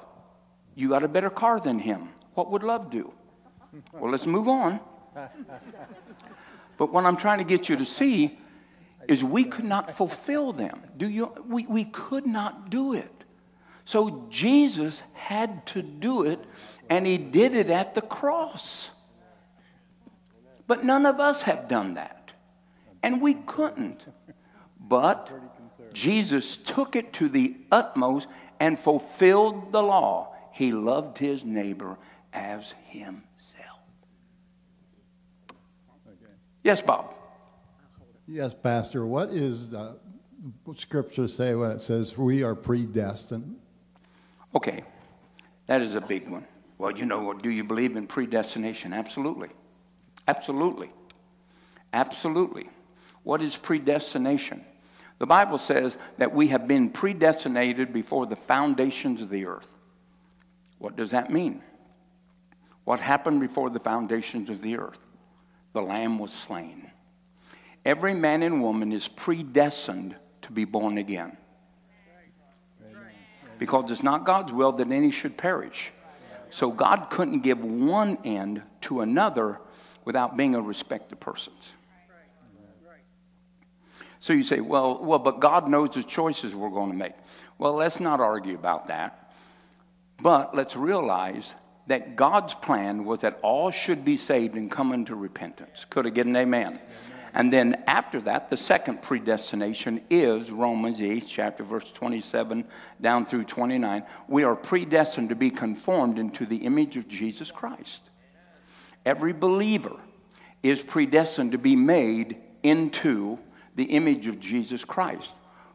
You 0.74 0.88
got 0.88 1.04
a 1.04 1.08
better 1.08 1.30
car 1.30 1.58
than 1.60 1.78
him. 1.78 2.10
What 2.34 2.50
would 2.50 2.62
love 2.62 2.90
do? 2.90 3.12
Well, 3.92 4.10
let's 4.10 4.26
move 4.26 4.48
on. 4.48 4.80
But 6.80 6.94
what 6.94 7.04
I'm 7.04 7.18
trying 7.18 7.40
to 7.40 7.44
get 7.44 7.68
you 7.68 7.76
to 7.76 7.84
see 7.84 8.38
is 9.08 9.24
we 9.24 9.44
could 9.44 9.64
not 9.64 9.96
fulfill 9.96 10.52
them. 10.52 10.82
Do 10.96 11.08
you? 11.08 11.32
We, 11.46 11.66
we 11.66 11.84
could 11.84 12.26
not 12.26 12.70
do 12.70 12.94
it. 12.94 13.24
So 13.84 14.26
Jesus 14.30 15.02
had 15.14 15.66
to 15.66 15.82
do 15.82 16.24
it, 16.24 16.38
and 16.88 17.06
he 17.06 17.18
did 17.18 17.54
it 17.54 17.70
at 17.70 17.94
the 17.94 18.02
cross. 18.02 18.88
But 20.66 20.84
none 20.84 21.06
of 21.06 21.18
us 21.18 21.42
have 21.42 21.66
done 21.66 21.94
that. 21.94 22.32
And 23.02 23.20
we 23.20 23.34
couldn't. 23.34 24.04
But 24.78 25.30
Jesus 25.92 26.56
took 26.56 26.94
it 26.94 27.12
to 27.14 27.28
the 27.28 27.56
utmost 27.72 28.28
and 28.60 28.78
fulfilled 28.78 29.72
the 29.72 29.82
law. 29.82 30.36
He 30.52 30.70
loved 30.72 31.18
his 31.18 31.44
neighbor 31.44 31.98
as 32.32 32.74
himself. 32.86 33.24
Yes, 36.62 36.82
Bob. 36.82 37.14
Yes, 38.32 38.54
Pastor. 38.54 39.04
What 39.04 39.30
is 39.30 39.70
the 39.70 39.96
scripture 40.74 41.26
say 41.26 41.52
when 41.56 41.72
it 41.72 41.80
says 41.80 42.16
we 42.16 42.44
are 42.44 42.54
predestined? 42.54 43.56
Okay, 44.54 44.84
that 45.66 45.82
is 45.82 45.96
a 45.96 46.00
big 46.00 46.28
one. 46.28 46.46
Well, 46.78 46.92
you 46.92 47.06
know, 47.06 47.32
do 47.32 47.50
you 47.50 47.64
believe 47.64 47.96
in 47.96 48.06
predestination? 48.06 48.92
Absolutely. 48.92 49.48
Absolutely. 50.28 50.90
Absolutely. 51.92 52.68
What 53.24 53.42
is 53.42 53.56
predestination? 53.56 54.64
The 55.18 55.26
Bible 55.26 55.58
says 55.58 55.96
that 56.18 56.32
we 56.32 56.48
have 56.48 56.68
been 56.68 56.90
predestinated 56.90 57.92
before 57.92 58.26
the 58.26 58.36
foundations 58.36 59.20
of 59.22 59.28
the 59.28 59.46
earth. 59.46 59.68
What 60.78 60.94
does 60.94 61.10
that 61.10 61.32
mean? 61.32 61.62
What 62.84 63.00
happened 63.00 63.40
before 63.40 63.70
the 63.70 63.80
foundations 63.80 64.50
of 64.50 64.62
the 64.62 64.78
earth? 64.78 65.00
The 65.72 65.82
Lamb 65.82 66.20
was 66.20 66.32
slain. 66.32 66.89
Every 67.84 68.14
man 68.14 68.42
and 68.42 68.62
woman 68.62 68.92
is 68.92 69.08
predestined 69.08 70.14
to 70.42 70.52
be 70.52 70.64
born 70.64 70.98
again. 70.98 71.36
Because 73.58 73.90
it's 73.90 74.02
not 74.02 74.24
God's 74.24 74.52
will 74.52 74.72
that 74.72 74.90
any 74.90 75.10
should 75.10 75.36
perish. 75.36 75.92
So 76.50 76.70
God 76.70 77.08
couldn't 77.10 77.40
give 77.40 77.62
one 77.62 78.18
end 78.24 78.62
to 78.82 79.00
another 79.00 79.60
without 80.04 80.36
being 80.36 80.54
a 80.54 80.60
respect 80.60 81.12
of 81.12 81.20
persons. 81.20 81.70
So 84.20 84.34
you 84.34 84.42
say, 84.42 84.60
well, 84.60 85.02
well, 85.02 85.18
but 85.18 85.40
God 85.40 85.68
knows 85.68 85.94
the 85.94 86.02
choices 86.02 86.54
we're 86.54 86.70
going 86.70 86.90
to 86.90 86.96
make. 86.96 87.14
Well, 87.56 87.74
let's 87.74 88.00
not 88.00 88.20
argue 88.20 88.54
about 88.54 88.88
that. 88.88 89.32
But 90.20 90.54
let's 90.54 90.76
realize 90.76 91.54
that 91.86 92.16
God's 92.16 92.54
plan 92.54 93.04
was 93.04 93.20
that 93.20 93.40
all 93.42 93.70
should 93.70 94.04
be 94.04 94.18
saved 94.18 94.56
and 94.56 94.70
come 94.70 94.92
into 94.92 95.14
repentance. 95.14 95.86
Could 95.88 96.06
I 96.06 96.10
get 96.10 96.26
an 96.26 96.36
amen? 96.36 96.66
amen? 96.66 96.80
And 97.32 97.52
then 97.52 97.82
after 97.86 98.20
that, 98.22 98.48
the 98.48 98.56
second 98.56 99.02
predestination 99.02 100.02
is 100.10 100.50
Romans 100.50 101.00
8, 101.00 101.24
chapter 101.28 101.62
verse 101.62 101.90
27 101.92 102.64
down 103.00 103.26
through 103.26 103.44
29. 103.44 104.04
We 104.28 104.44
are 104.44 104.56
predestined 104.56 105.28
to 105.28 105.34
be 105.36 105.50
conformed 105.50 106.18
into 106.18 106.44
the 106.44 106.58
image 106.58 106.96
of 106.96 107.06
Jesus 107.08 107.50
Christ. 107.50 108.00
Every 109.06 109.32
believer 109.32 109.96
is 110.62 110.82
predestined 110.82 111.52
to 111.52 111.58
be 111.58 111.76
made 111.76 112.38
into 112.62 113.38
the 113.76 113.84
image 113.84 114.26
of 114.26 114.40
Jesus 114.40 114.84
Christ. 114.84 115.30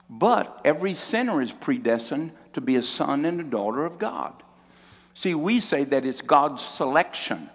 But 0.10 0.62
every 0.64 0.94
sinner 0.94 1.42
is 1.42 1.52
predestined 1.52 2.32
to 2.54 2.62
be 2.62 2.76
a 2.76 2.84
son 2.84 3.26
and 3.26 3.40
a 3.40 3.44
daughter 3.44 3.86
of 3.86 3.98
God. 3.98 4.34
See, 5.14 5.34
we 5.34 5.60
say 5.60 5.86
that 5.86 6.06
it's 6.06 6.22
God's 6.22 6.62
selection. 6.62 7.50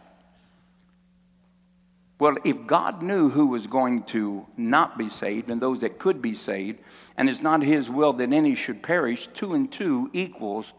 Well, 2.21 2.37
if 2.45 2.67
God 2.67 3.03
knew 3.03 3.31
who 3.31 3.49
was 3.49 3.67
going 3.67 4.05
to 4.05 4.47
not 4.57 4.99
be 4.99 5.09
saved 5.09 5.51
and 5.51 5.61
those 5.61 5.81
that 5.81 5.99
could 5.99 6.21
be 6.21 6.35
saved, 6.35 6.81
and 7.17 7.31
it's 7.31 7.41
not 7.41 7.63
His 7.63 7.89
will 7.89 8.13
that 8.13 8.33
any 8.33 8.55
should 8.55 8.83
perish, 8.83 9.27
two 9.29 9.55
and 9.55 9.73
two 9.73 10.11
equals 10.13 10.73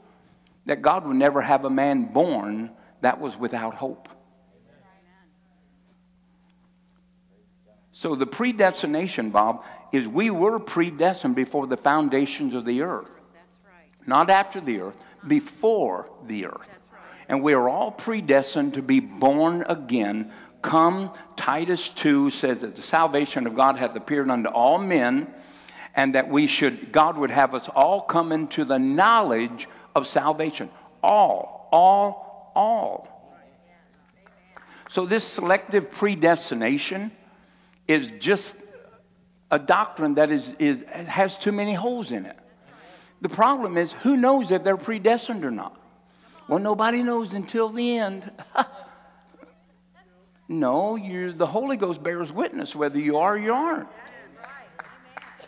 that 0.68 0.84
God 0.84 1.06
would 1.08 1.18
never 1.18 1.42
have 1.42 1.66
a 1.66 1.70
man 1.70 2.06
born 2.14 2.70
that 3.02 3.20
was 3.20 3.36
without 3.36 3.74
hope. 3.74 4.08
So 7.92 8.16
the 8.16 8.28
predestination, 8.28 9.32
Bob, 9.32 9.66
is 9.92 10.08
we 10.08 10.30
were 10.30 10.60
predestined 10.60 11.36
before 11.36 11.66
the 11.66 11.78
foundations 11.78 12.54
of 12.54 12.66
the 12.66 12.84
earth. 12.84 13.10
Right. 13.10 14.08
Not 14.08 14.30
after 14.30 14.62
the 14.62 14.82
earth, 14.82 14.98
before 15.28 16.10
the 16.26 16.46
earth. 16.46 16.70
Right. 16.92 17.02
And 17.28 17.44
we 17.44 17.54
are 17.54 17.68
all 17.68 17.92
predestined 17.92 18.76
to 18.76 18.82
be 18.82 19.00
born 19.00 19.66
again. 19.68 20.32
Come, 20.62 21.12
Titus 21.36 21.90
2 21.90 22.30
says 22.30 22.60
that 22.60 22.76
the 22.76 22.82
salvation 22.82 23.48
of 23.48 23.56
God 23.56 23.78
hath 23.78 23.96
appeared 23.96 24.30
unto 24.30 24.50
all 24.50 24.78
men, 24.78 25.28
and 25.96 26.16
that 26.16 26.30
we 26.30 26.48
should, 26.48 26.92
God 26.92 27.18
would 27.18 27.32
have 27.32 27.54
us 27.54 27.68
all 27.68 28.02
come 28.02 28.32
into 28.32 28.64
the 28.64 28.78
knowledge 28.78 29.68
of 29.96 30.08
salvation. 30.08 30.70
All, 31.04 31.68
all, 31.72 32.52
all. 32.56 33.08
So 34.90 35.06
this 35.06 35.24
selective 35.24 35.92
predestination 35.92 37.12
is 37.88 38.08
just 38.20 38.56
a 39.50 39.60
doctrine 39.60 40.16
that 40.16 40.32
is, 40.32 40.54
is, 40.60 40.84
has 40.90 41.38
too 41.38 41.52
many 41.52 41.74
holes 41.74 42.12
in 42.12 42.26
it. 42.26 42.38
The 43.22 43.30
problem 43.30 43.78
is, 43.78 43.92
who 43.92 44.18
knows 44.18 44.52
if 44.52 44.64
they're 44.64 44.78
predestined 44.78 45.46
or 45.46 45.52
not? 45.52 45.78
Well, 46.48 46.60
nobody 46.60 47.04
knows 47.04 47.34
until 47.34 47.70
the 47.70 47.98
end. 47.98 48.30
no, 50.52 50.98
you 50.98 51.32
the 51.32 51.48
Holy 51.48 51.78
Ghost 51.78 52.04
bears 52.04 52.32
witness 52.32 52.76
whether 52.76 53.00
you 53.00 53.18
are 53.18 53.36
or 53.36 53.38
you 53.38 53.54
aren't. 53.54 53.88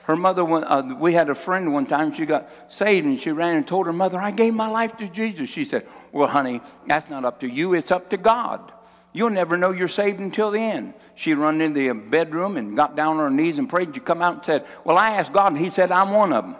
Her 0.04 0.16
mother, 0.18 0.44
uh, 0.44 0.96
we 0.96 1.14
had 1.14 1.30
a 1.30 1.36
friend 1.36 1.74
one 1.74 1.86
time, 1.86 2.14
she 2.14 2.26
got 2.26 2.50
saved 2.68 3.06
and 3.06 3.20
she 3.20 3.32
ran 3.32 3.56
and 3.56 3.68
told 3.68 3.86
her 3.86 3.94
mother, 3.94 4.20
I 4.20 4.32
gave 4.32 4.54
my 4.54 4.68
life 4.68 4.98
to 4.98 5.08
Jesus. 5.08 5.50
She 5.50 5.64
said, 5.64 5.88
Well, 6.12 6.28
honey, 6.28 6.62
that's 6.88 7.10
not 7.10 7.24
up 7.24 7.40
to 7.42 7.48
you, 7.48 7.74
it's 7.74 7.92
up 7.92 8.10
to 8.10 8.18
God. 8.18 8.72
You'll 9.14 9.30
never 9.30 9.58
know 9.58 9.72
you're 9.72 9.88
saved 9.88 10.20
until 10.20 10.52
the 10.52 10.60
end. 10.60 10.94
She 11.16 11.36
run 11.36 11.62
into 11.62 11.80
the 11.80 11.94
bedroom 11.94 12.58
and 12.58 12.76
got 12.76 12.96
down 12.96 13.18
on 13.18 13.24
her 13.24 13.30
knees 13.30 13.60
and 13.60 13.70
prayed. 13.70 13.94
She 13.94 14.02
come 14.02 14.22
out 14.22 14.36
and 14.36 14.46
said, 14.46 14.66
Well, 14.84 14.98
I 14.98 15.12
asked 15.12 15.32
God, 15.32 15.54
and 15.54 15.58
He 15.58 15.70
said, 15.70 15.92
I'm 15.92 16.12
one 16.12 16.34
of 16.34 16.46
them. 16.46 16.56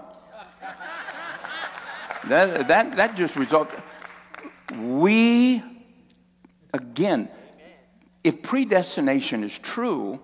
that, 2.28 2.68
that, 2.68 2.96
that 2.96 3.16
just 3.16 3.36
resulted. 3.36 3.82
We, 4.78 5.64
again, 6.74 7.30
if 8.24 8.42
predestination 8.42 9.44
is 9.44 9.58
true, 9.58 10.20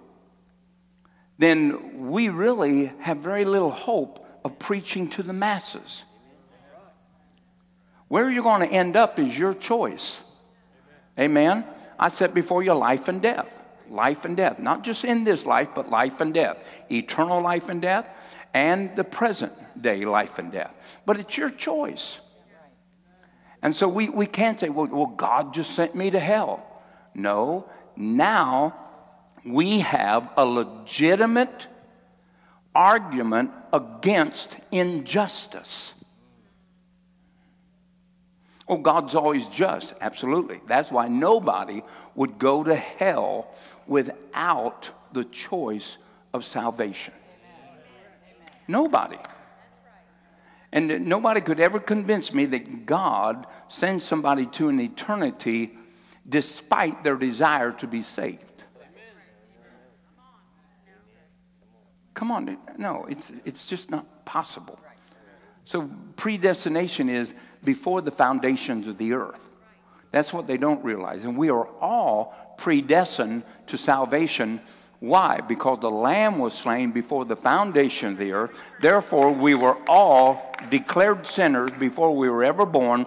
then 1.37 2.09
we 2.09 2.29
really 2.29 2.87
have 2.99 3.17
very 3.17 3.45
little 3.45 3.71
hope 3.71 4.25
of 4.43 4.59
preaching 4.59 5.09
to 5.11 5.23
the 5.23 5.33
masses. 5.33 6.03
Where 8.07 8.29
you're 8.29 8.43
going 8.43 8.67
to 8.67 8.73
end 8.73 8.95
up 8.95 9.19
is 9.19 9.37
your 9.37 9.53
choice. 9.53 10.19
Amen? 11.17 11.65
I 11.99 12.09
set 12.09 12.33
before 12.33 12.63
you 12.63 12.73
life 12.73 13.07
and 13.07 13.21
death. 13.21 13.51
Life 13.89 14.25
and 14.25 14.35
death. 14.35 14.59
Not 14.59 14.83
just 14.83 15.03
in 15.03 15.23
this 15.23 15.45
life, 15.45 15.69
but 15.75 15.89
life 15.89 16.21
and 16.21 16.33
death. 16.33 16.57
Eternal 16.91 17.41
life 17.41 17.69
and 17.69 17.81
death, 17.81 18.07
and 18.53 18.95
the 18.95 19.03
present 19.03 19.53
day 19.81 20.05
life 20.05 20.39
and 20.39 20.51
death. 20.51 20.73
But 21.05 21.19
it's 21.19 21.37
your 21.37 21.49
choice. 21.49 22.19
And 23.61 23.75
so 23.75 23.87
we, 23.87 24.09
we 24.09 24.25
can't 24.25 24.59
say, 24.59 24.69
well, 24.69 24.87
well, 24.87 25.13
God 25.17 25.53
just 25.53 25.75
sent 25.75 25.93
me 25.95 26.09
to 26.11 26.19
hell. 26.19 26.65
No, 27.13 27.69
now 27.99 28.75
we 29.45 29.79
have 29.81 30.29
a 30.37 30.45
legitimate 30.45 31.67
argument 32.73 33.51
against 33.73 34.57
injustice. 34.71 35.93
Oh, 38.67 38.77
God's 38.77 39.15
always 39.15 39.47
just. 39.47 39.93
Absolutely. 39.99 40.61
That's 40.67 40.91
why 40.91 41.07
nobody 41.07 41.81
would 42.13 42.37
go 42.37 42.63
to 42.63 42.75
hell 42.75 43.47
without 43.87 44.91
the 45.11 45.23
choice 45.25 45.97
of 46.33 46.45
salvation. 46.45 47.13
Nobody. 48.67 49.17
And 50.71 51.07
nobody 51.07 51.41
could 51.41 51.59
ever 51.59 51.79
convince 51.79 52.31
me 52.31 52.45
that 52.45 52.85
God 52.85 53.47
sends 53.67 54.05
somebody 54.05 54.45
to 54.45 54.69
an 54.69 54.79
eternity 54.79 55.78
despite 56.29 57.03
their 57.03 57.15
desire 57.15 57.71
to 57.71 57.87
be 57.87 58.01
saved. 58.03 58.43
Come 62.13 62.31
on, 62.31 62.57
no, 62.77 63.05
it's, 63.09 63.31
it's 63.45 63.65
just 63.65 63.89
not 63.89 64.25
possible. 64.25 64.79
So, 65.65 65.89
predestination 66.17 67.09
is 67.09 67.33
before 67.63 68.01
the 68.01 68.11
foundations 68.11 68.87
of 68.87 68.97
the 68.97 69.13
earth. 69.13 69.39
That's 70.11 70.33
what 70.33 70.47
they 70.47 70.57
don't 70.57 70.83
realize. 70.83 71.23
And 71.23 71.37
we 71.37 71.49
are 71.49 71.67
all 71.79 72.55
predestined 72.57 73.43
to 73.67 73.77
salvation. 73.77 74.59
Why? 74.99 75.41
Because 75.41 75.79
the 75.79 75.91
Lamb 75.91 76.39
was 76.39 76.53
slain 76.53 76.91
before 76.91 77.23
the 77.23 77.35
foundation 77.35 78.13
of 78.13 78.17
the 78.17 78.31
earth. 78.33 78.51
Therefore, 78.81 79.31
we 79.31 79.55
were 79.55 79.77
all 79.87 80.53
declared 80.69 81.25
sinners 81.25 81.69
before 81.79 82.15
we 82.15 82.29
were 82.29 82.43
ever 82.43 82.65
born. 82.65 83.05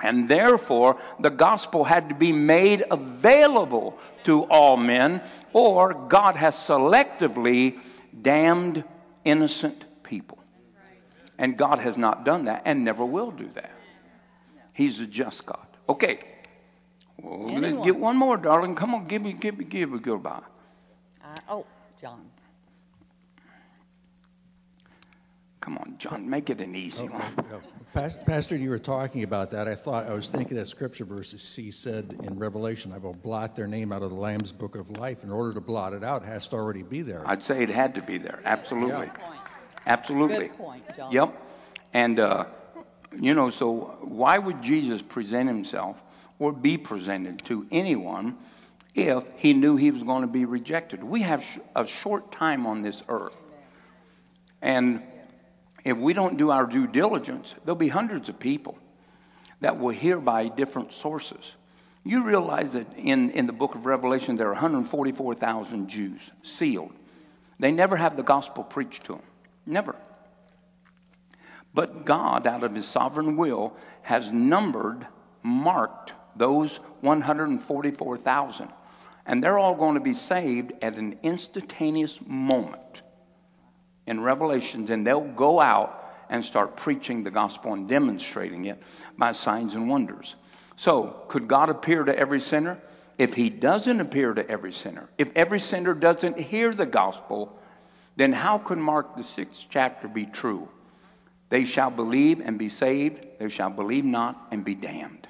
And 0.00 0.28
therefore, 0.28 1.00
the 1.18 1.30
gospel 1.30 1.84
had 1.84 2.10
to 2.10 2.14
be 2.14 2.30
made 2.32 2.84
available 2.90 3.98
to 4.24 4.44
all 4.44 4.76
men, 4.76 5.22
or 5.52 5.94
God 5.94 6.36
has 6.36 6.54
selectively 6.54 7.80
damned 8.20 8.84
innocent 9.24 9.84
people. 10.02 10.38
And 11.38 11.56
God 11.56 11.78
has 11.78 11.96
not 11.96 12.24
done 12.24 12.44
that 12.46 12.62
and 12.64 12.84
never 12.84 13.04
will 13.04 13.30
do 13.30 13.48
that. 13.54 13.70
He's 14.72 15.00
a 15.00 15.06
just 15.06 15.46
God. 15.46 15.66
Okay. 15.88 16.18
Well, 17.22 17.58
let's 17.58 17.76
get 17.78 17.96
one 17.96 18.16
more, 18.16 18.36
darling. 18.36 18.74
Come 18.74 18.94
on, 18.94 19.06
give 19.06 19.22
me, 19.22 19.32
give 19.32 19.58
me, 19.58 19.64
give 19.64 19.90
me 19.90 19.98
goodbye. 19.98 20.42
Uh, 21.24 21.38
oh, 21.48 21.66
John. 22.00 22.30
Come 25.66 25.78
on, 25.78 25.96
John, 25.98 26.30
make 26.30 26.48
it 26.48 26.60
an 26.60 26.76
easy 26.76 27.08
one. 27.08 27.64
Pastor, 28.24 28.54
you 28.54 28.70
were 28.70 28.78
talking 28.78 29.24
about 29.24 29.50
that. 29.50 29.66
I 29.66 29.74
thought 29.74 30.08
I 30.08 30.14
was 30.14 30.28
thinking 30.28 30.56
that 30.58 30.66
scripture 30.66 31.04
verse 31.04 31.32
he 31.56 31.72
said 31.72 32.14
in 32.22 32.38
Revelation, 32.38 32.92
"I 32.92 32.98
will 32.98 33.14
blot 33.14 33.56
their 33.56 33.66
name 33.66 33.90
out 33.90 34.02
of 34.02 34.10
the 34.10 34.16
Lamb's 34.16 34.52
book 34.52 34.76
of 34.76 34.96
life." 34.96 35.24
In 35.24 35.32
order 35.32 35.52
to 35.54 35.60
blot 35.60 35.92
it 35.92 36.04
out, 36.04 36.22
it 36.22 36.26
has 36.26 36.46
to 36.48 36.56
already 36.56 36.84
be 36.84 37.02
there. 37.02 37.24
I'd 37.26 37.42
say 37.42 37.64
it 37.64 37.68
had 37.68 37.96
to 37.96 38.00
be 38.02 38.16
there. 38.16 38.38
Absolutely, 38.44 39.06
Good 39.06 39.14
point. 39.14 39.40
absolutely. 39.86 40.46
Good 40.46 40.56
point, 40.56 40.84
John. 40.96 41.10
Yep. 41.10 41.42
And 41.92 42.20
uh, 42.20 42.44
you 43.18 43.34
know, 43.34 43.50
so 43.50 43.98
why 44.02 44.38
would 44.38 44.62
Jesus 44.62 45.02
present 45.02 45.48
himself 45.48 46.00
or 46.38 46.52
be 46.52 46.78
presented 46.78 47.44
to 47.46 47.66
anyone 47.72 48.36
if 48.94 49.24
he 49.34 49.52
knew 49.52 49.74
he 49.74 49.90
was 49.90 50.04
going 50.04 50.20
to 50.20 50.28
be 50.28 50.44
rejected? 50.44 51.02
We 51.02 51.22
have 51.22 51.44
a 51.74 51.88
short 51.88 52.30
time 52.30 52.66
on 52.68 52.82
this 52.82 53.02
earth. 53.08 53.36
And 54.62 55.02
if 55.86 55.96
we 55.96 56.12
don't 56.12 56.36
do 56.36 56.50
our 56.50 56.66
due 56.66 56.88
diligence, 56.88 57.54
there'll 57.64 57.76
be 57.76 57.86
hundreds 57.86 58.28
of 58.28 58.40
people 58.40 58.76
that 59.60 59.78
will 59.78 59.90
hear 59.90 60.18
by 60.18 60.48
different 60.48 60.92
sources. 60.92 61.52
You 62.02 62.24
realize 62.24 62.72
that 62.72 62.92
in, 62.96 63.30
in 63.30 63.46
the 63.46 63.52
book 63.52 63.76
of 63.76 63.86
Revelation, 63.86 64.34
there 64.34 64.48
are 64.48 64.54
144,000 64.54 65.88
Jews 65.88 66.20
sealed. 66.42 66.92
They 67.60 67.70
never 67.70 67.96
have 67.96 68.16
the 68.16 68.24
gospel 68.24 68.64
preached 68.64 69.04
to 69.04 69.12
them. 69.12 69.22
Never. 69.64 69.94
But 71.72 72.04
God, 72.04 72.48
out 72.48 72.64
of 72.64 72.74
his 72.74 72.86
sovereign 72.88 73.36
will, 73.36 73.76
has 74.02 74.32
numbered, 74.32 75.06
marked 75.44 76.14
those 76.34 76.80
144,000. 77.02 78.68
And 79.24 79.42
they're 79.42 79.58
all 79.58 79.76
going 79.76 79.94
to 79.94 80.00
be 80.00 80.14
saved 80.14 80.72
at 80.82 80.96
an 80.96 81.16
instantaneous 81.22 82.18
moment 82.26 83.02
in 84.06 84.20
Revelations, 84.20 84.90
and 84.90 85.06
they'll 85.06 85.20
go 85.20 85.60
out 85.60 86.02
and 86.28 86.44
start 86.44 86.76
preaching 86.76 87.24
the 87.24 87.30
gospel 87.30 87.72
and 87.72 87.88
demonstrating 87.88 88.64
it 88.64 88.82
by 89.16 89.32
signs 89.32 89.74
and 89.74 89.88
wonders. 89.88 90.34
So, 90.76 91.22
could 91.28 91.48
God 91.48 91.70
appear 91.70 92.04
to 92.04 92.16
every 92.16 92.40
sinner? 92.40 92.78
If 93.18 93.34
he 93.34 93.48
doesn't 93.48 94.00
appear 94.00 94.34
to 94.34 94.48
every 94.48 94.72
sinner, 94.72 95.08
if 95.16 95.30
every 95.34 95.60
sinner 95.60 95.94
doesn't 95.94 96.38
hear 96.38 96.74
the 96.74 96.84
gospel, 96.84 97.58
then 98.16 98.32
how 98.32 98.58
could 98.58 98.78
Mark 98.78 99.16
the 99.16 99.22
sixth 99.22 99.66
chapter 99.70 100.06
be 100.08 100.26
true? 100.26 100.68
They 101.48 101.64
shall 101.64 101.90
believe 101.90 102.40
and 102.40 102.58
be 102.58 102.68
saved, 102.68 103.26
they 103.38 103.48
shall 103.48 103.70
believe 103.70 104.04
not 104.04 104.48
and 104.50 104.64
be 104.64 104.74
damned. 104.74 105.28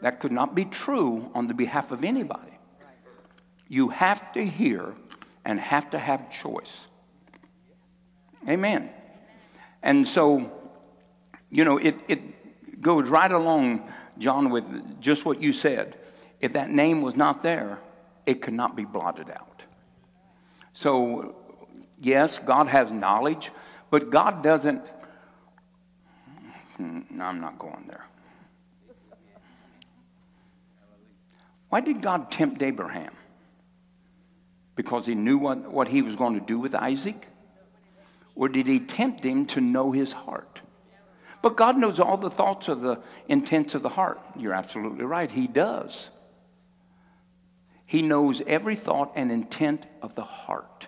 That 0.00 0.20
could 0.20 0.32
not 0.32 0.54
be 0.54 0.64
true 0.64 1.30
on 1.34 1.48
the 1.48 1.54
behalf 1.54 1.90
of 1.90 2.04
anybody. 2.04 2.52
You 3.68 3.88
have 3.88 4.32
to 4.32 4.44
hear 4.44 4.94
and 5.44 5.58
have 5.58 5.90
to 5.90 5.98
have 5.98 6.30
choice. 6.30 6.87
Amen. 8.48 8.90
And 9.82 10.08
so, 10.08 10.50
you 11.50 11.64
know, 11.64 11.76
it, 11.76 11.96
it 12.08 12.80
goes 12.80 13.08
right 13.08 13.30
along, 13.30 13.92
John, 14.18 14.50
with 14.50 15.00
just 15.00 15.24
what 15.24 15.40
you 15.40 15.52
said. 15.52 15.98
If 16.40 16.54
that 16.54 16.70
name 16.70 17.02
was 17.02 17.14
not 17.14 17.42
there, 17.42 17.78
it 18.24 18.40
could 18.40 18.54
not 18.54 18.74
be 18.74 18.84
blotted 18.84 19.30
out. 19.30 19.62
So, 20.72 21.36
yes, 22.00 22.38
God 22.38 22.68
has 22.68 22.90
knowledge, 22.90 23.50
but 23.90 24.10
God 24.10 24.42
doesn't. 24.42 24.82
Hmm, 26.76 27.00
I'm 27.20 27.40
not 27.40 27.58
going 27.58 27.84
there. 27.86 28.06
Why 31.68 31.80
did 31.80 32.00
God 32.00 32.30
tempt 32.30 32.62
Abraham? 32.62 33.12
Because 34.74 35.04
he 35.06 35.14
knew 35.14 35.36
what, 35.36 35.70
what 35.70 35.88
he 35.88 36.00
was 36.00 36.14
going 36.16 36.38
to 36.38 36.44
do 36.44 36.58
with 36.58 36.74
Isaac? 36.74 37.26
Or 38.38 38.48
did 38.48 38.68
he 38.68 38.78
tempt 38.78 39.24
him 39.24 39.46
to 39.46 39.60
know 39.60 39.90
his 39.90 40.12
heart? 40.12 40.60
But 41.42 41.56
God 41.56 41.76
knows 41.76 41.98
all 41.98 42.16
the 42.16 42.30
thoughts 42.30 42.68
of 42.68 42.80
the 42.80 43.00
intents 43.26 43.74
of 43.74 43.82
the 43.82 43.88
heart. 43.88 44.20
You're 44.36 44.54
absolutely 44.54 45.04
right. 45.04 45.28
He 45.28 45.48
does. 45.48 46.08
He 47.84 48.00
knows 48.00 48.40
every 48.46 48.76
thought 48.76 49.12
and 49.16 49.32
intent 49.32 49.86
of 50.02 50.14
the 50.14 50.22
heart. 50.22 50.86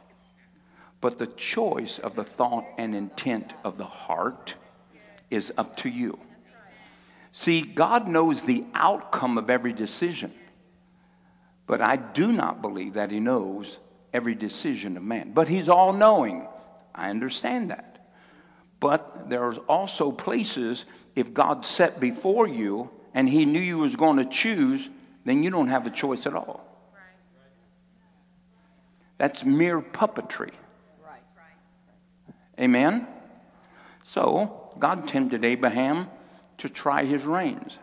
But 1.00 1.18
the 1.18 1.26
choice 1.26 1.98
of 1.98 2.14
the 2.14 2.24
thought 2.24 2.66
and 2.78 2.94
intent 2.94 3.52
of 3.64 3.78
the 3.78 3.84
heart 3.84 4.54
is 5.28 5.52
up 5.58 5.76
to 5.78 5.88
you. 5.88 6.20
See, 7.32 7.62
God 7.62 8.06
knows 8.06 8.42
the 8.42 8.64
outcome 8.74 9.38
of 9.38 9.50
every 9.50 9.72
decision. 9.72 10.32
But 11.66 11.80
I 11.80 11.96
do 11.96 12.30
not 12.30 12.62
believe 12.62 12.94
that 12.94 13.10
He 13.10 13.18
knows 13.18 13.78
every 14.12 14.36
decision 14.36 14.96
of 14.96 15.02
man. 15.02 15.32
But 15.32 15.48
He's 15.48 15.68
all 15.68 15.92
knowing. 15.92 16.46
I 16.94 17.10
understand 17.10 17.70
that. 17.70 18.08
But 18.78 19.28
there's 19.28 19.58
also 19.68 20.10
places, 20.10 20.84
if 21.14 21.34
God 21.34 21.66
set 21.66 22.00
before 22.00 22.48
you 22.48 22.90
and 23.12 23.28
He 23.28 23.44
knew 23.44 23.60
you 23.60 23.78
was 23.78 23.96
going 23.96 24.16
to 24.16 24.24
choose, 24.24 24.88
then 25.24 25.42
you 25.42 25.50
don't 25.50 25.68
have 25.68 25.86
a 25.86 25.90
choice 25.90 26.26
at 26.26 26.34
all. 26.34 26.66
That's 29.18 29.44
mere 29.44 29.82
puppetry. 29.82 30.52
Amen? 32.58 33.06
So, 34.04 34.72
God 34.78 35.08
tempted 35.08 35.44
Abraham 35.44 36.08
to 36.58 36.68
try 36.68 37.04
his 37.04 37.24
reins. 37.24 37.78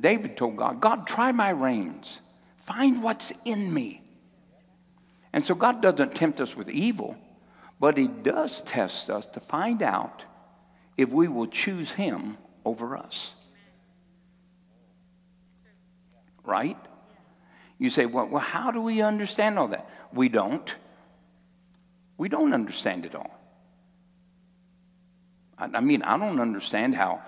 David 0.00 0.36
told 0.36 0.56
God, 0.56 0.80
God, 0.80 1.06
try 1.06 1.32
my 1.32 1.50
reins. 1.50 2.20
Find 2.58 3.02
what's 3.02 3.32
in 3.44 3.72
me. 3.72 4.02
And 5.32 5.44
so, 5.44 5.54
God 5.54 5.82
doesn't 5.82 6.14
tempt 6.14 6.40
us 6.40 6.56
with 6.56 6.70
evil. 6.70 7.16
But 7.84 7.98
he 7.98 8.08
does 8.08 8.62
test 8.62 9.10
us 9.10 9.26
to 9.34 9.40
find 9.40 9.82
out 9.82 10.24
if 10.96 11.10
we 11.10 11.28
will 11.28 11.46
choose 11.46 11.92
him 11.92 12.38
over 12.64 12.96
us. 12.96 13.32
Right? 16.44 16.78
You 17.78 17.90
say, 17.90 18.06
well, 18.06 18.26
well, 18.26 18.40
how 18.40 18.70
do 18.70 18.80
we 18.80 19.02
understand 19.02 19.58
all 19.58 19.68
that? 19.68 19.86
We 20.14 20.30
don't. 20.30 20.74
We 22.16 22.30
don't 22.30 22.54
understand 22.54 23.04
it 23.04 23.14
all. 23.14 23.38
I, 25.58 25.68
I 25.74 25.80
mean, 25.80 26.00
I 26.04 26.16
don't 26.16 26.40
understand 26.40 26.94
how 26.94 27.20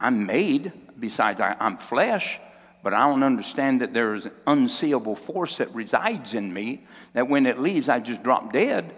I'm 0.00 0.26
made, 0.26 0.72
besides 0.98 1.40
I, 1.40 1.54
I'm 1.60 1.76
flesh, 1.76 2.40
but 2.82 2.92
I 2.92 3.06
don't 3.06 3.22
understand 3.22 3.82
that 3.82 3.94
there 3.94 4.14
is 4.14 4.24
an 4.24 4.32
unseeable 4.48 5.14
force 5.14 5.58
that 5.58 5.72
resides 5.72 6.34
in 6.34 6.52
me 6.52 6.88
that 7.12 7.28
when 7.28 7.46
it 7.46 7.60
leaves, 7.60 7.88
I 7.88 8.00
just 8.00 8.24
drop 8.24 8.52
dead. 8.52 8.96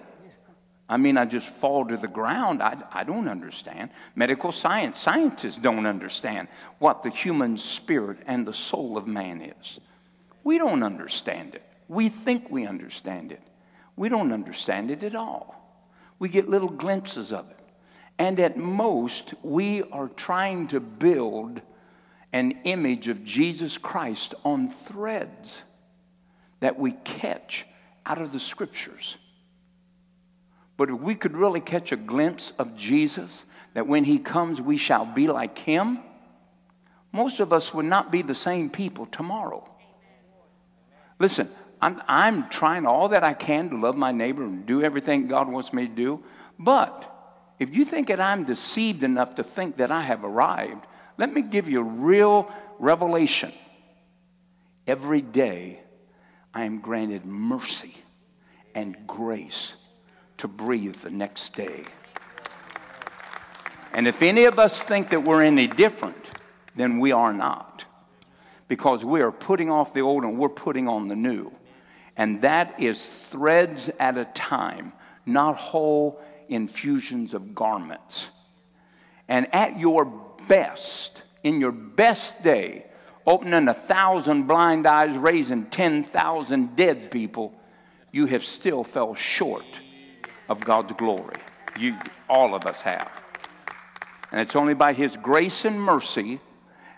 I 0.88 0.98
mean, 0.98 1.16
I 1.16 1.24
just 1.24 1.46
fall 1.46 1.86
to 1.86 1.96
the 1.96 2.08
ground. 2.08 2.62
I, 2.62 2.76
I 2.92 3.04
don't 3.04 3.28
understand. 3.28 3.90
Medical 4.14 4.52
science, 4.52 5.00
scientists 5.00 5.56
don't 5.56 5.86
understand 5.86 6.48
what 6.78 7.02
the 7.02 7.10
human 7.10 7.56
spirit 7.56 8.18
and 8.26 8.46
the 8.46 8.52
soul 8.52 8.98
of 8.98 9.06
man 9.06 9.40
is. 9.40 9.80
We 10.42 10.58
don't 10.58 10.82
understand 10.82 11.54
it. 11.54 11.62
We 11.88 12.10
think 12.10 12.50
we 12.50 12.66
understand 12.66 13.32
it. 13.32 13.40
We 13.96 14.08
don't 14.10 14.32
understand 14.32 14.90
it 14.90 15.02
at 15.02 15.14
all. 15.14 15.60
We 16.18 16.28
get 16.28 16.48
little 16.48 16.68
glimpses 16.68 17.32
of 17.32 17.50
it. 17.50 17.58
And 18.18 18.38
at 18.38 18.56
most, 18.56 19.34
we 19.42 19.82
are 19.84 20.08
trying 20.08 20.68
to 20.68 20.80
build 20.80 21.60
an 22.32 22.52
image 22.64 23.08
of 23.08 23.24
Jesus 23.24 23.78
Christ 23.78 24.34
on 24.44 24.68
threads 24.68 25.62
that 26.60 26.78
we 26.78 26.92
catch 27.04 27.66
out 28.04 28.20
of 28.20 28.32
the 28.32 28.40
scriptures. 28.40 29.16
But 30.76 30.90
if 30.90 30.98
we 31.00 31.14
could 31.14 31.36
really 31.36 31.60
catch 31.60 31.92
a 31.92 31.96
glimpse 31.96 32.52
of 32.58 32.76
Jesus, 32.76 33.44
that 33.74 33.86
when 33.86 34.04
he 34.04 34.18
comes 34.18 34.60
we 34.60 34.76
shall 34.76 35.06
be 35.06 35.28
like 35.28 35.58
him, 35.58 36.00
most 37.12 37.38
of 37.38 37.52
us 37.52 37.72
would 37.72 37.84
not 37.84 38.10
be 38.10 38.22
the 38.22 38.34
same 38.34 38.70
people 38.70 39.06
tomorrow. 39.06 39.68
Listen, 41.20 41.48
I'm, 41.80 42.02
I'm 42.08 42.48
trying 42.48 42.86
all 42.86 43.10
that 43.10 43.22
I 43.22 43.34
can 43.34 43.70
to 43.70 43.78
love 43.78 43.96
my 43.96 44.10
neighbor 44.10 44.42
and 44.42 44.66
do 44.66 44.82
everything 44.82 45.28
God 45.28 45.48
wants 45.48 45.72
me 45.72 45.86
to 45.86 45.94
do. 45.94 46.24
But 46.58 47.10
if 47.58 47.76
you 47.76 47.84
think 47.84 48.08
that 48.08 48.20
I'm 48.20 48.44
deceived 48.44 49.04
enough 49.04 49.36
to 49.36 49.44
think 49.44 49.76
that 49.76 49.92
I 49.92 50.00
have 50.00 50.24
arrived, 50.24 50.86
let 51.16 51.32
me 51.32 51.42
give 51.42 51.68
you 51.68 51.80
a 51.80 51.84
real 51.84 52.52
revelation. 52.80 53.52
Every 54.86 55.20
day 55.20 55.80
I 56.52 56.64
am 56.64 56.80
granted 56.80 57.24
mercy 57.24 57.96
and 58.74 59.06
grace 59.06 59.74
to 60.38 60.48
breathe 60.48 60.96
the 60.96 61.10
next 61.10 61.54
day. 61.54 61.84
And 63.92 64.08
if 64.08 64.22
any 64.22 64.44
of 64.44 64.58
us 64.58 64.80
think 64.80 65.10
that 65.10 65.22
we're 65.22 65.42
any 65.42 65.68
different, 65.68 66.16
then 66.74 66.98
we 66.98 67.12
are 67.12 67.32
not. 67.32 67.84
Because 68.66 69.04
we 69.04 69.20
are 69.20 69.30
putting 69.30 69.70
off 69.70 69.94
the 69.94 70.00
old 70.00 70.24
and 70.24 70.38
we're 70.38 70.48
putting 70.48 70.88
on 70.88 71.08
the 71.08 71.14
new. 71.14 71.52
And 72.16 72.42
that 72.42 72.80
is 72.80 73.04
threads 73.30 73.90
at 74.00 74.18
a 74.18 74.24
time, 74.24 74.92
not 75.26 75.56
whole 75.56 76.20
infusions 76.48 77.34
of 77.34 77.54
garments. 77.54 78.28
And 79.28 79.52
at 79.54 79.78
your 79.78 80.06
best, 80.48 81.22
in 81.42 81.60
your 81.60 81.72
best 81.72 82.42
day, 82.42 82.86
opening 83.26 83.68
a 83.68 83.74
thousand 83.74 84.44
blind 84.44 84.86
eyes, 84.86 85.16
raising 85.16 85.66
10,000 85.66 86.76
dead 86.76 87.10
people, 87.10 87.54
you 88.12 88.26
have 88.26 88.44
still 88.44 88.84
fell 88.84 89.14
short 89.14 89.64
of 90.48 90.60
God's 90.60 90.92
glory. 90.92 91.36
You, 91.78 91.96
all 92.28 92.54
of 92.54 92.66
us 92.66 92.80
have. 92.82 93.10
And 94.30 94.40
it's 94.40 94.56
only 94.56 94.74
by 94.74 94.92
His 94.92 95.16
grace 95.16 95.64
and 95.64 95.80
mercy 95.80 96.40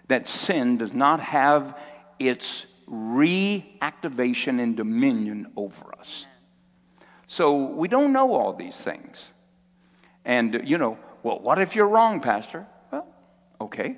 that 0.09 0.29
sin 0.29 0.79
does 0.79 0.93
not 0.93 1.21
have 1.21 1.79
its 2.19 2.67
reactivation 2.89 4.63
and 4.63 4.77
dominion 4.77 5.53
over 5.57 5.95
us. 5.99 6.25
So 7.27 7.67
we 7.67 7.89
don't 7.89 8.13
know 8.13 8.35
all 8.35 8.53
these 8.53 8.77
things. 8.77 9.25
And, 10.25 10.63
you 10.65 10.79
know, 10.79 10.99
well, 11.23 11.41
what 11.41 11.59
if 11.59 11.75
you're 11.75 11.89
wrong, 11.89 12.21
Pastor? 12.21 12.67
Well, 12.91 13.07
okay. 13.61 13.97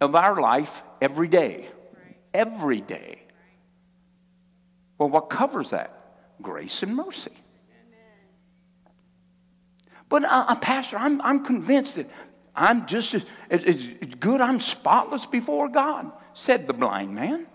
of 0.00 0.14
our 0.14 0.40
life 0.40 0.82
every 1.00 1.28
day. 1.28 1.68
Every 2.34 2.80
day. 2.80 3.22
Well, 4.98 5.08
what 5.08 5.30
covers 5.30 5.70
that? 5.70 5.96
Grace 6.40 6.82
and 6.82 6.96
mercy. 6.96 7.32
But, 10.12 10.24
uh, 10.24 10.44
uh, 10.46 10.56
Pastor, 10.56 10.98
I'm, 10.98 11.22
I'm 11.22 11.42
convinced 11.42 11.94
that 11.94 12.06
I'm 12.54 12.84
just 12.84 13.14
as, 13.14 13.24
as, 13.48 13.88
good, 14.20 14.42
I'm 14.42 14.60
spotless 14.60 15.24
before 15.24 15.70
God, 15.70 16.12
said 16.34 16.66
the 16.66 16.74
blind 16.74 17.14
man. 17.14 17.46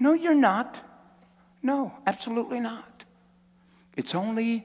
No, 0.00 0.14
you're 0.14 0.32
not. 0.32 0.78
No, 1.62 1.92
absolutely 2.06 2.60
not. 2.60 3.04
It's 3.94 4.14
only 4.14 4.64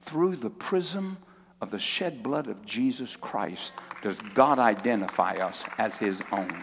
through 0.00 0.36
the 0.36 0.48
prism 0.48 1.18
of 1.60 1.70
the 1.70 1.78
shed 1.78 2.22
blood 2.22 2.46
of 2.46 2.64
Jesus 2.64 3.16
Christ 3.16 3.72
does 4.02 4.18
God 4.32 4.58
identify 4.58 5.34
us 5.34 5.62
as 5.76 5.94
his 5.96 6.18
own. 6.32 6.56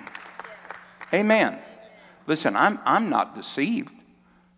Amen. 1.13 1.59
Listen, 2.25 2.55
I'm, 2.55 2.79
I'm 2.83 3.11
not 3.11 3.35
deceived. 3.35 3.93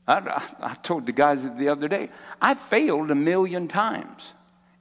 I, 0.07 0.19
I, 0.19 0.71
I 0.71 0.73
told 0.75 1.07
the 1.07 1.11
guys 1.11 1.45
the 1.57 1.67
other 1.67 1.89
day, 1.89 2.07
I 2.41 2.53
failed 2.53 3.11
a 3.11 3.15
million 3.15 3.67
times. 3.67 4.31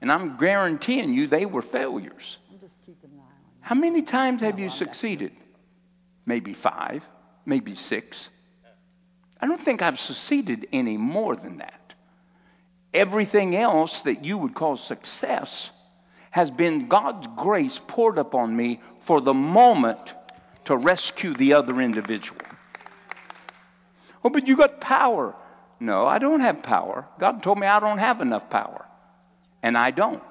And 0.03 0.11
I'm 0.11 0.35
guaranteeing 0.35 1.13
you 1.13 1.27
they 1.27 1.45
were 1.45 1.61
failures. 1.61 2.37
I'm 2.51 2.59
just 2.59 2.81
keeping 2.85 3.11
an 3.11 3.19
eye 3.19 3.21
on 3.21 3.41
you. 3.45 3.59
How 3.61 3.73
many 3.73 4.01
times 4.01 4.41
have 4.41 4.59
you 4.59 4.69
succeeded? 4.69 5.31
Maybe 6.25 6.53
five, 6.53 7.07
maybe 7.45 7.73
six. 7.73 8.27
I 9.39 9.47
don't 9.47 9.61
think 9.61 9.81
I've 9.81 9.97
succeeded 9.97 10.67
any 10.73 10.97
more 10.97 11.37
than 11.37 11.59
that. 11.59 11.93
Everything 12.93 13.55
else 13.55 14.01
that 14.01 14.25
you 14.25 14.37
would 14.37 14.53
call 14.53 14.75
success 14.75 15.69
has 16.31 16.51
been 16.51 16.89
God's 16.89 17.27
grace 17.37 17.79
poured 17.87 18.17
upon 18.17 18.57
me 18.57 18.81
for 18.99 19.21
the 19.21 19.33
moment 19.33 20.15
to 20.65 20.75
rescue 20.75 21.33
the 21.33 21.53
other 21.53 21.79
individual. 21.79 22.41
Oh, 24.21 24.29
but 24.29 24.49
you 24.49 24.57
got 24.57 24.81
power. 24.81 25.33
No, 25.79 26.05
I 26.05 26.19
don't 26.19 26.41
have 26.41 26.61
power. 26.61 27.07
God 27.19 27.41
told 27.41 27.57
me 27.57 27.67
I 27.67 27.79
don't 27.79 27.99
have 27.99 28.19
enough 28.19 28.49
power. 28.49 28.82
And 29.63 29.77
I 29.77 29.91
don't. 29.91 30.21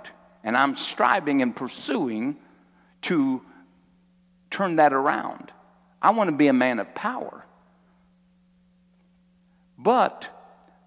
And 0.45 0.57
I'm 0.57 0.77
striving 0.77 1.43
and 1.43 1.57
pursuing 1.57 2.37
to 3.03 3.43
turn 4.51 4.77
that 4.77 4.93
around. 4.93 5.51
I 6.01 6.11
want 6.11 6.29
to 6.29 6.37
be 6.37 6.49
a 6.49 6.53
man 6.53 6.79
of 6.79 6.95
power. 6.95 7.45
But 9.79 10.29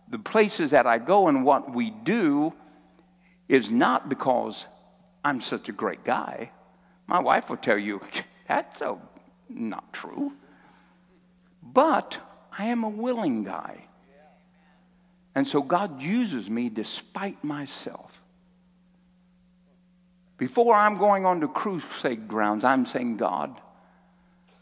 the 0.08 0.20
places 0.20 0.72
that 0.72 0.86
I 0.86 1.00
go 1.00 1.28
and 1.28 1.44
what 1.44 1.74
we 1.74 1.90
do 1.90 2.54
is 3.50 3.72
not 3.72 4.08
because 4.08 4.66
I'm 5.24 5.42
such 5.42 5.68
a 5.68 5.72
great 5.72 6.04
guy. 6.04 6.52
My 7.08 7.20
wife 7.20 7.50
will 7.50 7.58
tell 7.58 7.78
you 7.78 8.00
that's 8.48 8.80
so 8.80 9.02
not 9.50 9.92
true. 9.92 10.34
But 11.64 12.20
I 12.58 12.68
am 12.68 12.84
a 12.84 12.90
willing 12.90 13.44
guy. 13.44 13.86
And 15.34 15.46
so 15.48 15.62
God 15.62 16.02
uses 16.02 16.50
me 16.50 16.70
despite 16.70 17.44
myself. 17.44 18.22
Before 20.38 20.76
I'm 20.76 20.98
going 20.98 21.26
on 21.26 21.42
to 21.42 21.48
crusade 21.48 22.28
grounds, 22.28 22.64
I'm 22.64 22.86
saying, 22.86 23.18
God, 23.18 23.60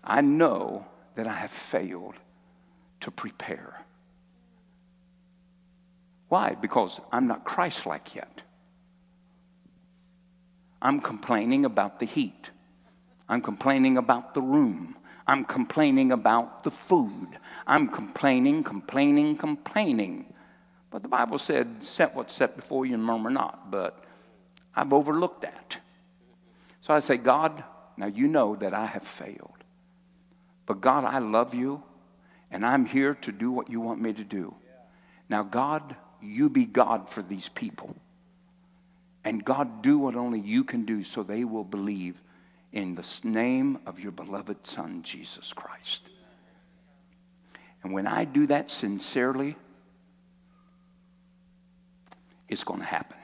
I 0.04 0.22
know 0.22 0.86
that 1.16 1.28
I 1.28 1.34
have 1.34 1.52
failed 1.52 2.16
to 3.00 3.12
prepare. 3.12 3.84
Why? 6.30 6.56
Because 6.56 7.00
I'm 7.12 7.28
not 7.28 7.44
Christ 7.44 7.86
like 7.86 8.16
yet. 8.16 8.42
I'm 10.82 11.00
complaining 11.00 11.66
about 11.66 12.00
the 12.00 12.06
heat. 12.06 12.50
I'm 13.30 13.42
complaining 13.42 13.98
about 13.98 14.34
the 14.34 14.42
room. 14.42 14.98
I'm 15.26 15.46
complaining 15.46 16.12
about 16.12 16.64
the 16.64 16.72
food. 16.72 17.40
I'm 17.66 17.88
complaining, 17.88 18.64
complaining, 18.64 19.38
complaining. 19.38 20.34
But 20.92 21.02
the 21.02 21.08
Bible 21.08 21.38
said, 21.38 21.78
set 21.84 22.14
what's 22.14 22.34
set 22.34 22.56
before 22.56 22.86
you 22.86 22.96
and 22.96 23.04
murmur 23.04 23.30
not. 23.30 23.72
But 23.72 24.03
I've 24.76 24.94
overlooked 24.94 25.42
that. 25.42 25.78
So 26.82 26.94
I 26.94 27.00
say, 27.00 27.18
God, 27.18 27.64
now 27.98 28.08
you 28.08 28.28
know 28.28 28.56
that 28.56 28.74
I 28.74 28.86
have 28.86 29.04
failed. 29.04 29.64
But 30.66 30.82
God, 30.82 31.06
I 31.06 31.20
love 31.20 31.54
you, 31.54 31.84
and 32.52 32.66
I'm 32.66 32.86
here 32.86 33.16
to 33.22 33.32
do 33.32 33.52
what 33.52 33.70
you 33.70 33.82
want 33.82 34.02
me 34.02 34.14
to 34.14 34.24
do. 34.24 34.56
Now, 35.30 35.44
God, 35.44 35.96
you 36.22 36.50
be 36.50 36.66
God 36.66 37.10
for 37.10 37.22
these 37.22 37.50
people. 37.50 37.96
And 39.24 39.44
God, 39.44 39.82
do 39.82 39.98
what 39.98 40.16
only 40.16 40.40
you 40.40 40.64
can 40.64 40.86
do 40.86 41.04
so 41.04 41.24
they 41.24 41.44
will 41.44 41.64
believe 41.64 42.22
in 42.72 42.96
the 42.96 43.08
name 43.24 43.80
of 43.86 44.00
your 44.00 44.12
beloved 44.12 44.66
Son, 44.66 45.04
Jesus 45.04 45.54
Christ. 45.54 46.02
And 47.84 47.94
when 47.94 48.08
I 48.08 48.26
do 48.26 48.48
that 48.48 48.72
sincerely, 48.72 49.56
it's 52.50 52.64
going 52.64 52.80
to 52.80 52.86
happen. 52.86 53.18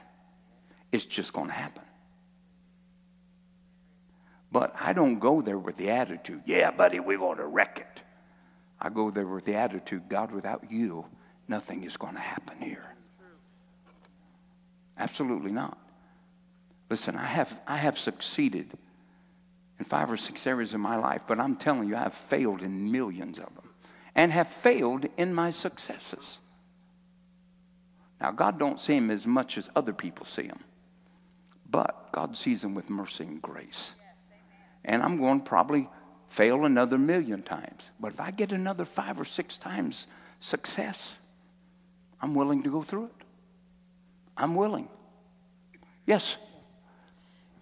It's 0.92 1.04
just 1.04 1.32
going 1.32 1.48
to 1.48 1.52
happen. 1.52 1.82
But 4.52 4.74
I 4.80 4.92
don't 4.92 5.18
go 5.18 5.40
there 5.40 5.58
with 5.58 5.76
the 5.76 5.90
attitude, 5.90 6.42
yeah, 6.44 6.70
buddy, 6.70 6.98
we're 6.98 7.18
going 7.18 7.38
to 7.38 7.46
wreck 7.46 7.78
it. 7.78 8.02
I 8.80 8.88
go 8.88 9.10
there 9.10 9.26
with 9.26 9.44
the 9.44 9.54
attitude, 9.54 10.08
God, 10.08 10.32
without 10.32 10.70
you, 10.70 11.06
nothing 11.46 11.84
is 11.84 11.96
going 11.96 12.14
to 12.14 12.20
happen 12.20 12.60
here. 12.60 12.94
Absolutely 14.96 15.52
not. 15.52 15.78
Listen, 16.88 17.16
I 17.16 17.24
have, 17.24 17.58
I 17.66 17.76
have 17.76 17.98
succeeded 17.98 18.76
in 19.78 19.84
five 19.84 20.10
or 20.10 20.16
six 20.16 20.46
areas 20.46 20.74
of 20.74 20.80
my 20.80 20.96
life, 20.96 21.22
but 21.26 21.38
I'm 21.38 21.56
telling 21.56 21.88
you, 21.88 21.96
I 21.96 22.00
have 22.00 22.14
failed 22.14 22.62
in 22.62 22.90
millions 22.90 23.38
of 23.38 23.54
them 23.54 23.70
and 24.14 24.32
have 24.32 24.48
failed 24.48 25.06
in 25.16 25.32
my 25.32 25.52
successes. 25.52 26.38
Now, 28.20 28.32
God 28.32 28.58
don't 28.58 28.78
see 28.78 28.94
them 28.94 29.10
as 29.10 29.26
much 29.26 29.56
as 29.56 29.70
other 29.74 29.92
people 29.92 30.26
see 30.26 30.42
them, 30.42 30.60
but 31.70 32.12
God 32.12 32.36
sees 32.36 32.62
them 32.62 32.74
with 32.74 32.90
mercy 32.90 33.24
and 33.24 33.40
grace. 33.40 33.92
And 34.84 35.02
I'm 35.02 35.18
going 35.18 35.40
to 35.40 35.46
probably 35.46 35.88
fail 36.28 36.64
another 36.64 36.98
million 36.98 37.42
times. 37.42 37.90
But 37.98 38.12
if 38.12 38.20
I 38.20 38.30
get 38.30 38.52
another 38.52 38.84
five 38.84 39.20
or 39.20 39.24
six 39.24 39.58
times 39.58 40.06
success, 40.40 41.14
I'm 42.20 42.34
willing 42.34 42.62
to 42.62 42.70
go 42.70 42.82
through 42.82 43.06
it. 43.06 43.24
I'm 44.36 44.54
willing. 44.54 44.88
Yes. 46.06 46.36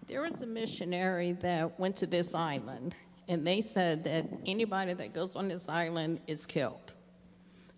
There 0.07 0.23
was 0.23 0.41
a 0.43 0.47
missionary 0.47 1.33
that 1.33 1.79
went 1.79 1.97
to 1.97 2.07
this 2.07 2.35
island, 2.35 2.95
and 3.27 3.47
they 3.47 3.61
said 3.61 4.05
that 4.05 4.27
anybody 4.47 4.95
that 4.95 5.13
goes 5.13 5.37
on 5.37 5.49
this 5.49 5.69
island 5.69 6.21
is 6.27 6.47
killed, 6.47 6.95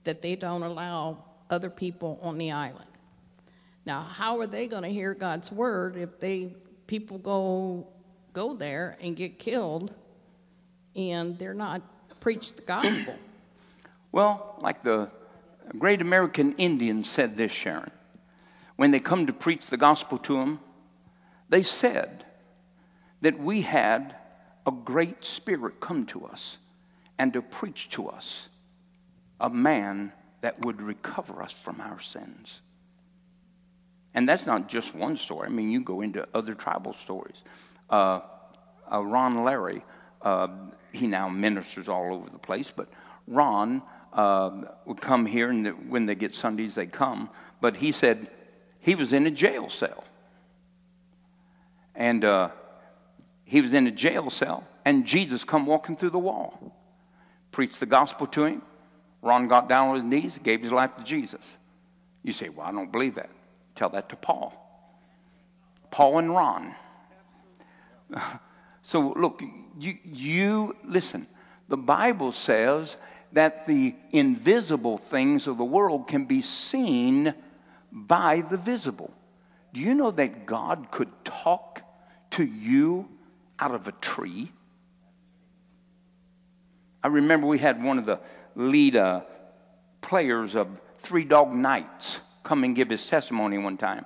that 0.04 0.22
they 0.22 0.36
don't 0.36 0.62
allow 0.62 1.24
other 1.50 1.70
people 1.70 2.18
on 2.22 2.38
the 2.38 2.52
island. 2.52 2.89
Now, 3.90 4.02
how 4.02 4.38
are 4.38 4.46
they 4.46 4.68
going 4.68 4.84
to 4.84 4.88
hear 4.88 5.14
God's 5.14 5.50
word 5.50 5.96
if 5.96 6.20
they 6.20 6.54
people 6.86 7.18
go 7.18 7.88
go 8.32 8.54
there 8.54 8.96
and 9.00 9.16
get 9.16 9.40
killed 9.40 9.92
and 10.94 11.36
they're 11.36 11.54
not 11.54 11.82
preached 12.20 12.56
the 12.58 12.62
gospel? 12.62 13.16
Well, 14.12 14.56
like 14.60 14.84
the 14.84 15.10
great 15.76 16.02
American 16.02 16.54
Indians 16.54 17.10
said 17.10 17.34
this, 17.34 17.50
Sharon 17.50 17.90
when 18.76 18.92
they 18.92 19.00
come 19.00 19.26
to 19.26 19.32
preach 19.32 19.66
the 19.66 19.76
gospel 19.76 20.18
to 20.18 20.34
them, 20.34 20.60
they 21.48 21.64
said 21.64 22.24
that 23.22 23.40
we 23.40 23.62
had 23.62 24.14
a 24.66 24.70
great 24.70 25.24
spirit 25.24 25.80
come 25.80 26.06
to 26.06 26.26
us 26.26 26.58
and 27.18 27.32
to 27.32 27.42
preach 27.42 27.88
to 27.90 28.08
us 28.08 28.46
a 29.40 29.50
man 29.50 30.12
that 30.42 30.64
would 30.64 30.80
recover 30.80 31.42
us 31.42 31.52
from 31.52 31.80
our 31.80 31.98
sins. 31.98 32.60
And 34.14 34.28
that's 34.28 34.46
not 34.46 34.68
just 34.68 34.94
one 34.94 35.16
story. 35.16 35.46
I 35.46 35.50
mean, 35.50 35.70
you 35.70 35.80
go 35.80 36.00
into 36.00 36.26
other 36.34 36.54
tribal 36.54 36.94
stories. 36.94 37.42
Uh, 37.88 38.20
uh, 38.92 39.02
Ron 39.02 39.44
Larry, 39.44 39.82
uh, 40.22 40.48
he 40.92 41.06
now 41.06 41.28
ministers 41.28 41.88
all 41.88 42.14
over 42.14 42.28
the 42.28 42.38
place, 42.38 42.72
but 42.74 42.88
Ron 43.26 43.82
uh, 44.12 44.50
would 44.84 45.00
come 45.00 45.26
here, 45.26 45.50
and 45.50 45.90
when 45.90 46.06
they 46.06 46.16
get 46.16 46.34
Sundays, 46.34 46.74
they 46.74 46.86
come. 46.86 47.30
But 47.60 47.76
he 47.76 47.92
said, 47.92 48.28
he 48.80 48.94
was 48.94 49.12
in 49.12 49.26
a 49.26 49.30
jail 49.30 49.68
cell. 49.68 50.04
And 51.94 52.24
uh, 52.24 52.50
he 53.44 53.60
was 53.60 53.74
in 53.74 53.86
a 53.86 53.90
jail 53.90 54.30
cell, 54.30 54.66
and 54.84 55.06
Jesus 55.06 55.44
come 55.44 55.66
walking 55.66 55.96
through 55.96 56.10
the 56.10 56.18
wall, 56.18 56.74
preached 57.52 57.78
the 57.78 57.86
gospel 57.86 58.26
to 58.28 58.44
him. 58.44 58.62
Ron 59.22 59.48
got 59.48 59.68
down 59.68 59.88
on 59.88 59.94
his 59.96 60.04
knees, 60.04 60.38
gave 60.42 60.62
his 60.62 60.72
life 60.72 60.96
to 60.96 61.04
Jesus. 61.04 61.56
You 62.22 62.32
say, 62.32 62.48
Well, 62.48 62.66
I 62.66 62.72
don't 62.72 62.90
believe 62.90 63.16
that. 63.16 63.30
Tell 63.80 63.88
that 63.88 64.10
to 64.10 64.16
Paul. 64.16 64.52
Paul 65.90 66.18
and 66.18 66.34
Ron. 66.34 66.74
So, 68.82 69.12
look, 69.14 69.42
you, 69.78 69.98
you 70.04 70.74
listen, 70.84 71.26
the 71.68 71.76
Bible 71.76 72.32
says 72.32 72.96
that 73.32 73.66
the 73.66 73.94
invisible 74.10 74.96
things 74.96 75.46
of 75.46 75.58
the 75.58 75.64
world 75.64 76.08
can 76.08 76.24
be 76.24 76.40
seen 76.40 77.34
by 77.92 78.40
the 78.40 78.56
visible. 78.56 79.12
Do 79.74 79.80
you 79.80 79.94
know 79.94 80.10
that 80.12 80.46
God 80.46 80.90
could 80.90 81.10
talk 81.24 81.82
to 82.30 82.42
you 82.42 83.06
out 83.58 83.74
of 83.74 83.86
a 83.86 83.92
tree? 83.92 84.50
I 87.04 87.08
remember 87.08 87.46
we 87.46 87.58
had 87.58 87.84
one 87.84 87.98
of 87.98 88.06
the 88.06 88.18
lead 88.56 88.96
uh, 88.96 89.20
players 90.00 90.54
of 90.54 90.68
Three 90.98 91.24
Dog 91.24 91.54
Nights 91.54 92.20
come 92.42 92.64
and 92.64 92.74
give 92.74 92.90
his 92.90 93.06
testimony 93.06 93.58
one 93.58 93.76
time. 93.76 94.04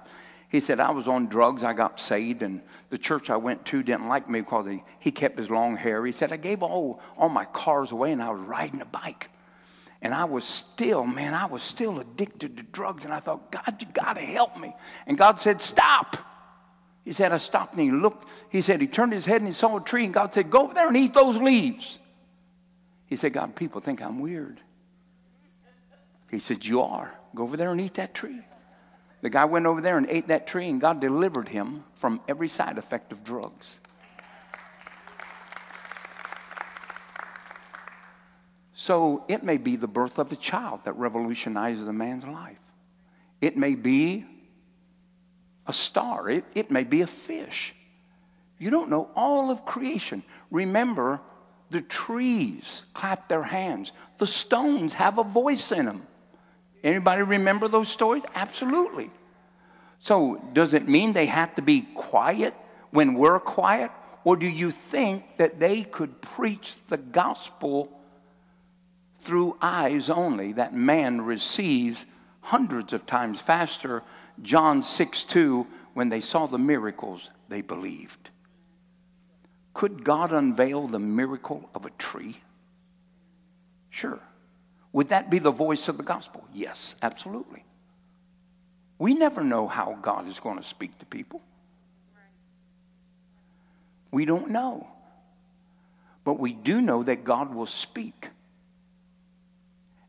He 0.49 0.61
said, 0.61 0.79
I 0.79 0.91
was 0.91 1.09
on 1.09 1.27
drugs, 1.27 1.65
I 1.65 1.73
got 1.73 1.99
saved, 1.99 2.43
and 2.43 2.61
the 2.91 2.99
church 2.99 3.29
I 3.29 3.37
went 3.37 3.65
to 3.67 3.83
didn't 3.83 4.09
like 4.09 4.31
me 4.31 4.41
because 4.41 4.67
he, 4.67 4.85
he 5.01 5.11
kept 5.11 5.37
his 5.39 5.51
long 5.51 5.77
hair. 5.77 6.07
He 6.07 6.13
said, 6.13 6.33
I 6.33 6.37
gave 6.37 6.63
all, 6.63 7.01
all 7.19 7.29
my 7.29 7.45
cars 7.45 7.91
away 7.91 8.13
and 8.13 8.23
I 8.23 8.31
was 8.31 8.41
riding 8.41 8.81
a 8.81 8.85
bike. 8.85 9.31
And 10.01 10.13
I 10.15 10.27
was 10.27 10.45
still, 10.45 11.05
man, 11.05 11.35
I 11.35 11.47
was 11.47 11.63
still 11.63 11.99
addicted 11.99 12.59
to 12.59 12.63
drugs. 12.63 13.05
And 13.05 13.13
I 13.13 13.21
thought, 13.21 13.51
God, 13.51 13.77
you 13.81 13.87
got 13.93 14.13
to 14.13 14.23
help 14.23 14.59
me. 14.59 14.75
And 15.07 15.17
God 15.17 15.41
said, 15.41 15.63
Stop. 15.63 16.19
He 17.05 17.13
said, 17.13 17.33
I 17.33 17.39
stopped 17.39 17.73
and 17.75 17.83
he 17.83 17.91
looked. 17.91 18.29
He 18.51 18.61
said, 18.63 18.81
He 18.81 18.87
turned 18.87 19.13
his 19.13 19.25
head 19.25 19.41
and 19.41 19.47
he 19.47 19.53
saw 19.53 19.79
a 19.79 19.81
tree. 19.81 20.05
And 20.05 20.13
God 20.13 20.35
said, 20.35 20.51
Go 20.51 20.65
over 20.65 20.75
there 20.75 20.89
and 20.89 20.97
eat 20.97 21.15
those 21.15 21.39
leaves. 21.39 21.99
He 23.07 23.17
said, 23.17 23.33
God, 23.33 23.57
people 23.57 23.81
think 23.81 24.03
I'm 24.03 24.21
weird. 24.21 24.61
He 26.31 26.39
said, 26.39 26.65
You 26.65 26.83
are. 26.83 27.15
Go 27.35 27.43
over 27.43 27.57
there 27.57 27.73
and 27.73 27.81
eat 27.81 27.95
that 27.95 28.15
tree. 28.15 28.41
The 29.23 29.31
guy 29.31 29.45
went 29.47 29.67
over 29.67 29.81
there 29.81 29.97
and 29.97 30.07
ate 30.09 30.29
that 30.29 30.47
tree, 30.47 30.69
and 30.69 30.81
God 30.81 31.01
delivered 31.01 31.49
him 31.49 31.85
from 31.95 32.21
every 32.29 32.49
side 32.49 32.79
effect 32.79 33.11
of 33.11 33.25
drugs. 33.25 33.77
So 38.75 39.25
it 39.29 39.43
may 39.43 39.57
be 39.57 39.77
the 39.77 39.87
birth 39.89 40.19
of 40.19 40.31
a 40.31 40.37
child 40.37 40.81
that 40.85 40.93
revolutionizes 40.97 41.89
a 41.89 41.93
man's 41.93 42.25
life. 42.25 42.59
It 43.41 43.57
may 43.57 43.75
be 43.75 44.27
a 45.67 45.73
star. 45.73 46.29
It, 46.29 46.45
it 46.55 46.71
may 46.71 46.85
be 46.85 47.01
a 47.01 47.07
fish. 47.07 47.75
You 48.59 48.71
don't 48.71 48.91
know 48.91 49.09
all 49.17 49.51
of 49.51 49.65
creation. 49.65 50.23
Remember, 50.51 51.21
the 51.71 51.81
trees 51.81 52.83
clap 52.93 53.29
their 53.29 53.43
hands. 53.43 53.93
The 54.19 54.27
stones 54.27 54.93
have 54.95 55.17
a 55.17 55.25
voice 55.25 55.73
in 55.73 55.87
them. 55.87 56.07
Anybody 56.85 57.23
remember 57.23 57.67
those 57.67 57.89
stories? 57.89 58.23
Absolutely. 58.35 59.11
So, 60.01 60.39
does 60.53 60.75
it 60.75 60.87
mean 60.87 61.15
they 61.15 61.27
have 61.27 61.55
to 61.55 61.63
be 61.63 61.81
quiet 61.95 62.55
when 62.91 63.15
we're 63.15 63.41
quiet? 63.41 63.91
Or 64.23 64.37
do 64.37 64.47
you 64.47 64.71
think 64.71 65.39
that 65.39 65.59
they 65.59 65.83
could 65.83 66.21
preach 66.21 66.77
the 66.89 66.99
gospel 66.99 67.91
through 69.19 69.57
eyes 69.63 70.11
only 70.11 70.53
that 70.53 70.75
man 70.75 71.23
receives 71.23 72.05
hundreds 72.43 72.93
of 72.93 73.07
times 73.07 73.41
faster? 73.41 74.03
John 74.43 74.83
6 74.83 75.25
2, 75.25 75.67
when 75.95 76.11
they 76.11 76.21
saw 76.21 76.47
the 76.47 76.59
miracles, 76.59 77.31
they 77.49 77.63
believed. 77.63 78.29
Could 79.73 80.05
God 80.05 80.33
unveil 80.33 80.87
the 80.87 80.99
miracle 80.99 81.71
of 81.75 81.87
a 81.87 81.91
tree? 81.91 82.37
Sure. 83.89 84.21
Would 84.95 85.09
that 85.09 85.29
be 85.29 85.41
the 85.41 85.51
voice 85.51 85.89
of 85.89 85.97
the 85.97 86.05
gospel? 86.05 86.45
Yes, 86.55 86.95
absolutely. 87.03 87.65
We 88.97 89.13
never 89.13 89.43
know 89.43 89.67
how 89.67 89.99
God 90.01 90.29
is 90.29 90.39
going 90.39 90.57
to 90.57 90.63
speak 90.63 90.97
to 91.01 91.05
people. 91.07 91.43
We 94.13 94.25
don't 94.25 94.51
know. 94.51 94.87
But 96.23 96.39
we 96.39 96.53
do 96.53 96.81
know 96.81 97.03
that 97.03 97.25
God 97.25 97.53
will 97.53 97.67
speak. 97.67 98.29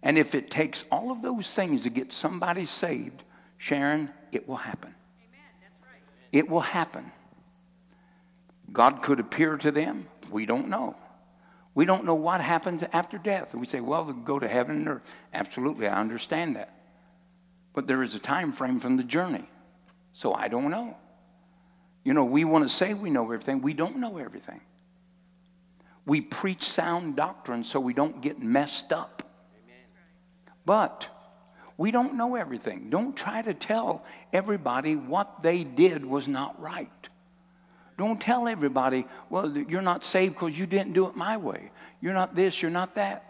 And 0.03 0.19
if 0.19 0.35
it 0.35 0.51
takes 0.51 0.83
all 0.91 1.11
of 1.11 1.23
those 1.23 1.47
things 1.47 1.81
to 1.81 1.89
get 1.89 2.13
somebody 2.13 2.67
saved, 2.67 3.23
Sharon, 3.57 4.11
it 4.31 4.47
will 4.47 4.57
happen. 4.57 4.93
It 6.31 6.47
will 6.47 6.59
happen. 6.59 7.11
God 8.71 9.01
could 9.01 9.19
appear 9.19 9.57
to 9.57 9.71
them. 9.71 10.05
We 10.29 10.45
don't 10.45 10.69
know. 10.69 10.95
We 11.75 11.83
don't 11.83 12.05
know 12.05 12.15
what 12.15 12.39
happens 12.39 12.83
after 12.93 13.17
death. 13.17 13.53
We 13.53 13.67
say, 13.67 13.81
well, 13.81 14.05
they'll 14.05 14.15
go 14.15 14.39
to 14.39 14.47
heaven 14.47 14.87
or 14.87 15.03
absolutely, 15.33 15.87
I 15.87 15.99
understand 15.99 16.55
that. 16.55 16.73
But 17.73 17.85
there 17.85 18.01
is 18.01 18.15
a 18.15 18.19
time 18.19 18.53
frame 18.53 18.79
from 18.79 18.95
the 18.95 19.03
journey. 19.03 19.47
So 20.13 20.33
I 20.33 20.47
don't 20.47 20.71
know. 20.71 20.95
You 22.05 22.13
know, 22.13 22.23
we 22.23 22.45
want 22.45 22.63
to 22.63 22.73
say 22.73 22.93
we 22.93 23.09
know 23.09 23.23
everything. 23.25 23.61
We 23.61 23.73
don't 23.73 23.97
know 23.97 24.17
everything. 24.17 24.61
We 26.05 26.21
preach 26.21 26.63
sound 26.63 27.17
doctrine 27.17 27.65
so 27.65 27.79
we 27.81 27.93
don't 27.93 28.21
get 28.21 28.41
messed 28.41 28.93
up. 28.93 29.23
But 30.65 31.09
we 31.77 31.91
don't 31.91 32.13
know 32.13 32.35
everything. 32.35 32.89
Don't 32.89 33.17
try 33.17 33.41
to 33.41 33.53
tell 33.53 34.05
everybody 34.31 34.95
what 34.95 35.43
they 35.43 35.65
did 35.65 36.05
was 36.05 36.27
not 36.27 36.61
right. 36.61 37.09
Don't 37.97 38.19
tell 38.19 38.47
everybody, 38.47 39.07
well, 39.29 39.57
you're 39.57 39.81
not 39.81 40.03
saved 40.03 40.33
because 40.35 40.57
you 40.57 40.65
didn't 40.65 40.93
do 40.93 41.07
it 41.07 41.15
my 41.15 41.37
way. 41.37 41.71
You're 42.01 42.13
not 42.13 42.35
this, 42.35 42.61
you're 42.61 42.71
not 42.71 42.95
that. 42.95 43.23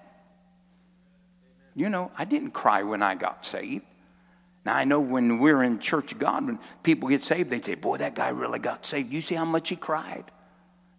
You 1.76 1.90
know, 1.90 2.12
I 2.18 2.26
didn't 2.26 2.52
cry 2.52 2.84
when 2.84 3.04
I 3.04 3.16
got 3.16 3.46
saved. 3.46 3.86
Now, 4.66 4.76
I 4.76 4.84
know 4.86 5.00
when 5.00 5.38
we're 5.38 5.62
in 5.62 5.78
Church 5.80 6.12
of 6.12 6.18
God, 6.18 6.48
when 6.48 6.60
people 6.82 7.10
get 7.10 7.22
saved, 7.22 7.52
they 7.52 7.62
say, 7.62 7.76
Boy, 7.76 7.98
that 7.98 8.16
guy 8.16 8.30
really 8.30 8.58
got 8.58 8.86
saved. 8.86 9.14
You 9.14 9.22
see 9.22 9.36
how 9.36 9.46
much 9.46 9.70
he 9.70 9.76
cried? 9.76 10.26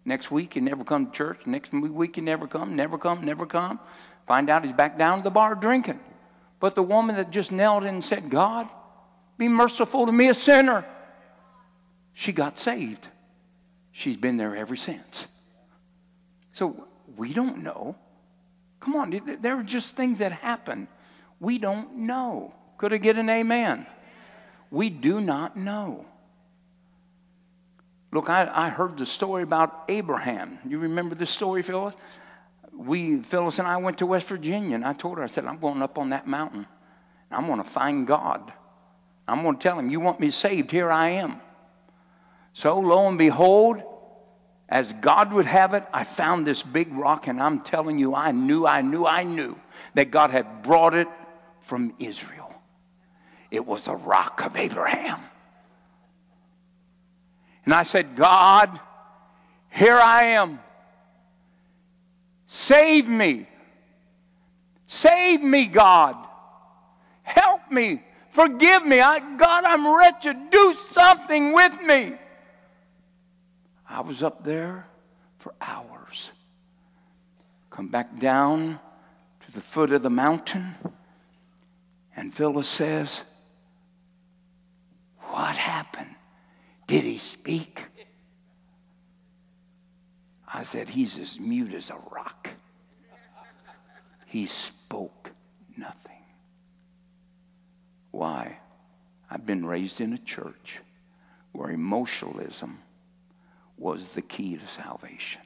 Next 0.05 0.31
week, 0.31 0.53
he 0.53 0.61
never 0.61 0.85
come 0.85 1.07
to 1.07 1.11
church. 1.11 1.41
Next 1.45 1.73
week, 1.73 2.15
he 2.15 2.21
never 2.21 2.47
come, 2.47 2.77
never 2.77 2.97
come, 2.97 3.25
never 3.25 3.45
come. 3.45 3.77
Find 4.25 4.49
out 4.49 4.63
he's 4.63 4.73
back 4.73 4.97
down 4.97 5.17
to 5.17 5.23
the 5.25 5.29
bar 5.29 5.53
drinking. 5.53 5.99
But 6.61 6.75
the 6.75 6.83
woman 6.83 7.17
that 7.17 7.29
just 7.29 7.51
knelt 7.51 7.83
and 7.83 8.01
said, 8.01 8.29
God, 8.29 8.69
be 9.37 9.49
merciful 9.49 10.05
to 10.05 10.11
me, 10.13 10.29
a 10.29 10.33
sinner, 10.33 10.85
she 12.13 12.31
got 12.31 12.57
saved. 12.57 13.05
She's 13.97 14.15
been 14.15 14.37
there 14.37 14.55
ever 14.55 14.75
since. 14.75 15.27
So 16.51 16.85
we 17.15 17.33
don't 17.33 17.63
know. 17.63 17.95
Come 18.79 18.95
on, 18.95 19.39
there 19.41 19.57
are 19.57 19.63
just 19.63 19.95
things 19.95 20.19
that 20.19 20.31
happen. 20.31 20.87
We 21.39 21.57
don't 21.57 21.95
know. 21.95 22.53
Could 22.77 22.93
I 22.93 22.97
get 22.97 23.17
an 23.17 23.27
amen? 23.27 23.87
We 24.69 24.91
do 24.91 25.19
not 25.19 25.57
know. 25.57 26.05
Look, 28.11 28.29
I, 28.29 28.47
I 28.53 28.69
heard 28.69 28.97
the 28.97 29.05
story 29.07 29.41
about 29.41 29.85
Abraham. 29.89 30.59
You 30.69 30.77
remember 30.77 31.15
this 31.15 31.31
story, 31.31 31.63
Phyllis? 31.63 31.95
We, 32.71 33.23
Phyllis 33.23 33.57
and 33.57 33.67
I 33.67 33.77
went 33.77 33.97
to 33.97 34.05
West 34.05 34.27
Virginia, 34.27 34.75
and 34.75 34.85
I 34.85 34.93
told 34.93 35.17
her, 35.17 35.23
I 35.23 35.27
said, 35.27 35.45
I'm 35.45 35.57
going 35.57 35.81
up 35.81 35.97
on 35.97 36.11
that 36.11 36.27
mountain. 36.27 36.67
I'm 37.31 37.47
going 37.47 37.63
to 37.63 37.67
find 37.67 38.05
God. 38.05 38.53
I'm 39.27 39.41
going 39.41 39.57
to 39.57 39.63
tell 39.63 39.79
him, 39.79 39.89
You 39.89 39.99
want 39.99 40.19
me 40.19 40.29
saved? 40.29 40.69
Here 40.69 40.91
I 40.91 41.09
am. 41.09 41.41
So 42.57 42.79
lo 42.79 43.07
and 43.07 43.19
behold, 43.19 43.83
as 44.67 44.91
God 44.93 45.31
would 45.31 45.45
have 45.45 45.75
it, 45.75 45.83
I 45.93 46.03
found 46.03 46.47
this 46.47 46.63
big 46.63 46.91
rock, 46.91 47.27
and 47.27 47.39
I'm 47.39 47.59
telling 47.59 47.99
you, 47.99 48.15
I 48.15 48.31
knew, 48.31 48.65
I 48.65 48.81
knew, 48.81 49.05
I 49.05 49.21
knew 49.21 49.59
that 49.93 50.09
God 50.09 50.31
had 50.31 50.63
brought 50.63 50.95
it 50.95 51.07
from 51.59 51.93
Israel. 51.99 52.51
It 53.51 53.63
was 53.63 53.83
the 53.83 53.95
rock 53.95 54.43
of 54.43 54.57
Abraham. 54.57 55.19
And 57.63 57.75
I 57.75 57.83
said, 57.83 58.15
God, 58.15 58.79
here 59.69 59.99
I 59.99 60.23
am. 60.29 60.57
Save 62.47 63.07
me. 63.07 63.45
Save 64.87 65.43
me, 65.43 65.67
God. 65.67 66.15
Help 67.21 67.71
me. 67.71 68.01
Forgive 68.31 68.83
me. 68.83 68.99
I, 68.99 69.19
God, 69.37 69.63
I'm 69.63 69.95
wretched. 69.95 70.49
Do 70.49 70.75
something 70.89 71.53
with 71.53 71.79
me. 71.83 72.15
I 73.89 74.01
was 74.01 74.21
up 74.21 74.43
there 74.43 74.85
for 75.39 75.53
hours. 75.61 76.31
Come 77.69 77.89
back 77.89 78.19
down 78.19 78.79
to 79.45 79.51
the 79.51 79.61
foot 79.61 79.91
of 79.91 80.03
the 80.03 80.09
mountain, 80.09 80.75
and 82.15 82.33
Phyllis 82.33 82.67
says, 82.67 83.21
What 85.19 85.55
happened? 85.55 86.15
Did 86.87 87.03
he 87.03 87.17
speak? 87.17 87.85
I 90.51 90.63
said, 90.63 90.89
He's 90.89 91.17
as 91.19 91.39
mute 91.39 91.73
as 91.73 91.89
a 91.89 91.97
rock. 92.11 92.49
He 94.25 94.47
spoke 94.47 95.31
nothing. 95.77 96.23
Why? 98.11 98.59
I've 99.29 99.45
been 99.45 99.65
raised 99.65 100.01
in 100.01 100.13
a 100.13 100.17
church 100.17 100.79
where 101.51 101.69
emotionalism 101.69 102.79
was 103.77 104.09
the 104.09 104.21
key 104.21 104.57
to 104.57 104.67
salvation. 104.67 105.41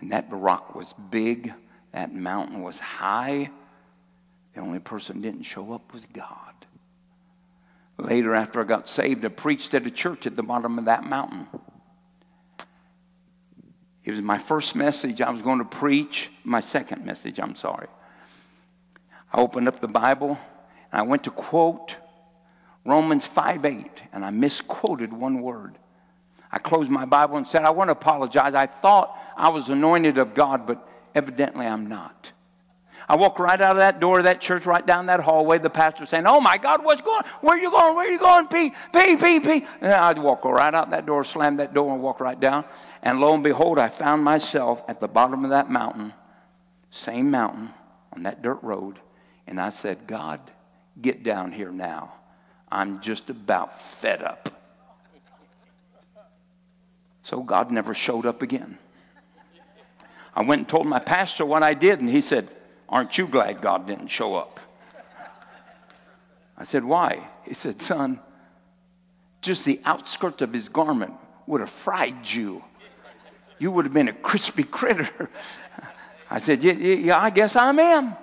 And 0.00 0.12
that 0.12 0.26
rock 0.30 0.74
was 0.74 0.94
big, 1.10 1.52
that 1.92 2.14
mountain 2.14 2.62
was 2.62 2.78
high. 2.78 3.50
The 4.54 4.60
only 4.60 4.80
person 4.80 5.20
didn't 5.20 5.44
show 5.44 5.72
up 5.72 5.92
was 5.92 6.06
God. 6.12 6.54
Later, 7.98 8.34
after 8.34 8.60
I 8.60 8.64
got 8.64 8.88
saved, 8.88 9.24
I 9.24 9.28
preached 9.28 9.74
at 9.74 9.86
a 9.86 9.90
church 9.90 10.26
at 10.26 10.34
the 10.34 10.42
bottom 10.42 10.78
of 10.78 10.86
that 10.86 11.04
mountain. 11.04 11.46
It 14.04 14.10
was 14.10 14.20
my 14.20 14.38
first 14.38 14.74
message 14.74 15.20
I 15.20 15.30
was 15.30 15.42
going 15.42 15.58
to 15.58 15.64
preach, 15.64 16.30
my 16.42 16.60
second 16.60 17.04
message, 17.04 17.38
I'm 17.38 17.54
sorry. 17.54 17.86
I 19.32 19.40
opened 19.40 19.68
up 19.68 19.80
the 19.80 19.88
Bible 19.88 20.38
and 20.90 21.00
I 21.00 21.02
went 21.02 21.24
to 21.24 21.30
quote 21.30 21.96
Romans 22.84 23.24
5 23.26 23.64
8, 23.64 24.02
and 24.12 24.24
I 24.24 24.30
misquoted 24.30 25.12
one 25.12 25.40
word. 25.40 25.78
I 26.52 26.58
closed 26.58 26.90
my 26.90 27.06
Bible 27.06 27.38
and 27.38 27.46
said, 27.46 27.64
I 27.64 27.70
want 27.70 27.88
to 27.88 27.92
apologize. 27.92 28.54
I 28.54 28.66
thought 28.66 29.18
I 29.36 29.48
was 29.48 29.70
anointed 29.70 30.18
of 30.18 30.34
God, 30.34 30.66
but 30.66 30.86
evidently 31.14 31.66
I'm 31.66 31.88
not. 31.88 32.32
I 33.08 33.16
walked 33.16 33.40
right 33.40 33.60
out 33.60 33.72
of 33.72 33.78
that 33.78 34.00
door 34.00 34.18
of 34.18 34.24
that 34.24 34.40
church, 34.40 34.66
right 34.66 34.86
down 34.86 35.06
that 35.06 35.20
hallway. 35.20 35.58
The 35.58 35.70
pastor 35.70 36.06
saying, 36.06 36.26
"Oh 36.26 36.40
my 36.40 36.56
God, 36.56 36.84
what's 36.84 37.00
going? 37.00 37.24
Where 37.40 37.56
are 37.56 37.60
you 37.60 37.70
going? 37.70 37.96
Where 37.96 38.06
are 38.06 38.10
you 38.10 38.18
going? 38.18 38.46
Pee, 38.46 38.72
pee, 38.92 39.16
pee, 39.16 39.40
pee." 39.40 39.66
And 39.80 39.92
I'd 39.92 40.18
walk 40.18 40.44
right 40.44 40.72
out 40.72 40.90
that 40.90 41.04
door, 41.04 41.24
slam 41.24 41.56
that 41.56 41.74
door, 41.74 41.92
and 41.92 42.02
walk 42.02 42.20
right 42.20 42.38
down. 42.38 42.64
And 43.02 43.20
lo 43.20 43.34
and 43.34 43.42
behold, 43.42 43.78
I 43.78 43.88
found 43.88 44.22
myself 44.22 44.82
at 44.88 45.00
the 45.00 45.08
bottom 45.08 45.44
of 45.44 45.50
that 45.50 45.68
mountain, 45.68 46.12
same 46.90 47.30
mountain 47.30 47.74
on 48.14 48.22
that 48.22 48.42
dirt 48.42 48.62
road, 48.62 49.00
and 49.46 49.60
I 49.60 49.70
said, 49.70 50.06
"God, 50.06 50.40
get 51.00 51.24
down 51.24 51.52
here 51.52 51.72
now. 51.72 52.12
I'm 52.70 53.00
just 53.00 53.30
about 53.30 53.80
fed 53.80 54.22
up." 54.22 54.61
So 57.22 57.42
God 57.42 57.70
never 57.70 57.94
showed 57.94 58.26
up 58.26 58.42
again. 58.42 58.78
I 60.34 60.42
went 60.42 60.60
and 60.60 60.68
told 60.68 60.86
my 60.86 60.98
pastor 60.98 61.44
what 61.44 61.62
I 61.62 61.74
did, 61.74 62.00
and 62.00 62.08
he 62.08 62.20
said, 62.20 62.48
Aren't 62.88 63.18
you 63.18 63.26
glad 63.26 63.60
God 63.60 63.86
didn't 63.86 64.08
show 64.08 64.34
up? 64.34 64.60
I 66.56 66.64
said, 66.64 66.84
Why? 66.84 67.28
He 67.44 67.54
said, 67.54 67.82
Son, 67.82 68.20
just 69.40 69.64
the 69.64 69.80
outskirts 69.84 70.42
of 70.42 70.52
his 70.52 70.68
garment 70.68 71.14
would 71.46 71.60
have 71.60 71.70
fried 71.70 72.28
you. 72.28 72.64
You 73.58 73.70
would 73.72 73.84
have 73.84 73.94
been 73.94 74.08
a 74.08 74.12
crispy 74.12 74.64
critter. 74.64 75.30
I 76.30 76.38
said, 76.38 76.64
Yeah, 76.64 76.72
yeah 76.72 77.18
I 77.18 77.30
guess 77.30 77.56
I 77.56 77.70
am. 77.70 78.16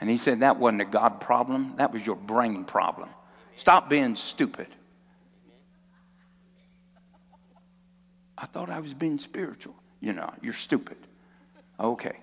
And 0.00 0.10
he 0.10 0.18
said, 0.18 0.40
That 0.40 0.58
wasn't 0.58 0.82
a 0.82 0.86
God 0.86 1.20
problem, 1.20 1.74
that 1.76 1.92
was 1.92 2.04
your 2.04 2.16
brain 2.16 2.64
problem. 2.64 3.08
Stop 3.56 3.88
being 3.88 4.16
stupid. 4.16 4.68
I 8.40 8.46
thought 8.46 8.70
I 8.70 8.80
was 8.80 8.94
being 8.94 9.18
spiritual. 9.18 9.74
You 10.00 10.14
know, 10.14 10.32
you're 10.40 10.54
stupid. 10.54 10.96
Okay. 11.78 12.18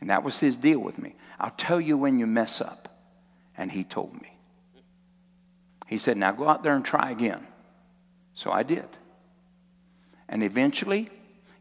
And 0.00 0.10
that 0.10 0.24
was 0.24 0.38
his 0.38 0.56
deal 0.56 0.80
with 0.80 0.98
me. 0.98 1.14
I'll 1.38 1.54
tell 1.56 1.80
you 1.80 1.96
when 1.96 2.18
you 2.18 2.26
mess 2.26 2.60
up. 2.60 2.88
And 3.56 3.70
he 3.70 3.84
told 3.84 4.20
me. 4.20 4.36
He 5.86 5.98
said, 5.98 6.16
Now 6.16 6.32
go 6.32 6.48
out 6.48 6.64
there 6.64 6.74
and 6.74 6.84
try 6.84 7.10
again. 7.10 7.46
So 8.34 8.50
I 8.50 8.64
did. 8.64 8.88
And 10.28 10.42
eventually, 10.42 11.10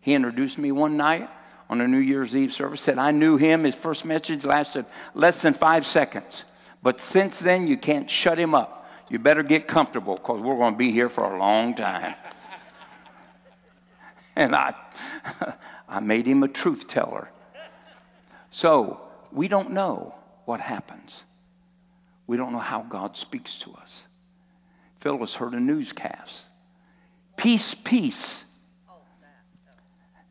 he 0.02 0.16
introduced 0.16 0.58
me 0.58 0.72
one 0.72 0.98
night 0.98 1.30
on 1.70 1.82
a 1.82 1.88
New 1.88 2.00
Year's 2.00 2.36
Eve 2.36 2.52
service. 2.52 2.82
Said, 2.82 2.98
I 2.98 3.12
knew 3.12 3.38
him. 3.38 3.64
His 3.64 3.76
first 3.76 4.06
message 4.06 4.44
lasted 4.44 4.86
less 5.14 5.44
than 5.44 5.54
five 5.54 5.86
seconds. 5.86 6.44
But 6.82 7.00
since 7.00 7.38
then, 7.38 7.68
you 7.68 7.78
can't 7.78 8.10
shut 8.10 8.40
him 8.40 8.56
up. 8.56 8.90
You 9.10 9.20
better 9.20 9.44
get 9.44 9.68
comfortable 9.68 10.16
because 10.16 10.42
we're 10.42 10.58
going 10.58 10.74
to 10.74 10.78
be 10.78 10.92
here 10.92 11.10
for 11.10 11.24
a 11.24 11.38
long 11.38 11.76
time. 11.76 12.16
and 14.36 14.56
I, 14.56 14.76
I 15.88 16.00
made 16.00 16.26
him 16.26 16.44
a 16.44 16.48
truth 16.48 16.88
teller. 16.88 17.30
So 18.52 19.02
we 19.32 19.48
don't 19.48 19.72
know 19.72 20.16
what 20.46 20.60
happens. 20.60 21.24
We 22.28 22.38
don't 22.38 22.54
know 22.54 22.60
how 22.60 22.82
God 22.82 23.18
speaks 23.18 23.58
to 23.60 23.74
us. 23.74 24.04
Phyllis 25.00 25.36
heard 25.36 25.54
a 25.54 25.60
newscast. 25.60 26.42
Peace, 27.36 27.76
peace. 27.76 28.46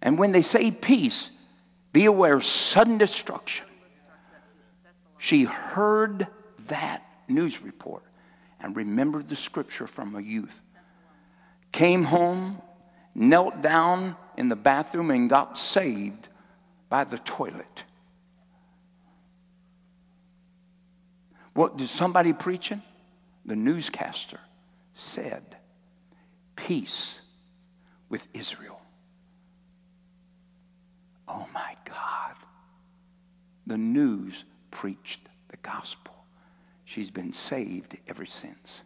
And 0.01 0.19
when 0.19 0.33
they 0.33 0.43
say 0.43 0.71
peace, 0.71 1.29
be 1.93 2.07
aware 2.07 2.35
of 2.35 2.45
sudden 2.45 2.99
destruction. 2.99 3.67
She 5.19 5.45
heard 5.45 6.27
that 6.69 7.07
news 7.29 7.63
report 7.63 8.03
and 8.61 8.75
remembered 8.75 9.29
the 9.29 9.37
scripture 9.37 9.87
from 9.87 10.17
a 10.17 10.21
youth. 10.21 10.61
Came 11.71 12.05
home, 12.05 12.61
knelt 13.15 13.61
down 13.61 14.17
in 14.37 14.49
the 14.49 14.57
bathroom 14.57 15.11
and 15.11 15.29
got 15.29 15.59
saved 15.59 16.29
by 16.89 17.05
the 17.05 17.19
toilet. 17.19 17.85
What 21.55 21.77
did 21.77 21.89
somebody 21.89 22.33
preaching? 22.33 22.83
The 23.45 23.57
newscaster 23.57 24.41
said, 24.95 25.57
Peace 26.57 27.19
with 28.09 28.27
Israel. 28.33 28.81
Oh 31.29 31.47
my 31.53 31.75
God. 31.85 32.35
The 33.67 33.79
news 33.79 34.45
preached 34.71 35.29
the 35.49 35.57
gospel. 35.59 36.15
She's 36.85 37.11
been 37.11 37.33
saved 37.33 37.97
ever 38.07 38.27
since. 38.27 38.81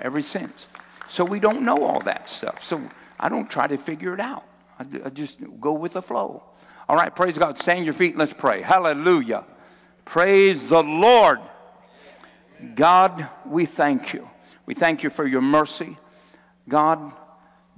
Ever 0.00 0.20
since. 0.20 0.66
So 1.08 1.24
we 1.24 1.40
don't 1.40 1.62
know 1.62 1.84
all 1.84 2.00
that 2.00 2.28
stuff. 2.28 2.64
So 2.64 2.82
I 3.18 3.28
don't 3.28 3.48
try 3.48 3.66
to 3.66 3.76
figure 3.76 4.14
it 4.14 4.20
out. 4.20 4.44
I, 4.78 4.84
I 5.04 5.10
just 5.10 5.38
go 5.60 5.72
with 5.72 5.94
the 5.94 6.02
flow. 6.02 6.42
All 6.88 6.96
right, 6.96 7.14
praise 7.14 7.36
God. 7.38 7.58
Stand 7.58 7.84
your 7.84 7.94
feet. 7.94 8.10
and 8.10 8.18
Let's 8.18 8.32
pray. 8.32 8.62
Hallelujah. 8.62 9.44
Praise 10.04 10.68
the 10.68 10.82
Lord. 10.82 11.40
God, 12.74 13.28
we 13.44 13.66
thank 13.66 14.12
you. 14.12 14.28
We 14.64 14.74
thank 14.74 15.02
you 15.02 15.10
for 15.10 15.26
your 15.26 15.42
mercy. 15.42 15.98
God, 16.68 17.12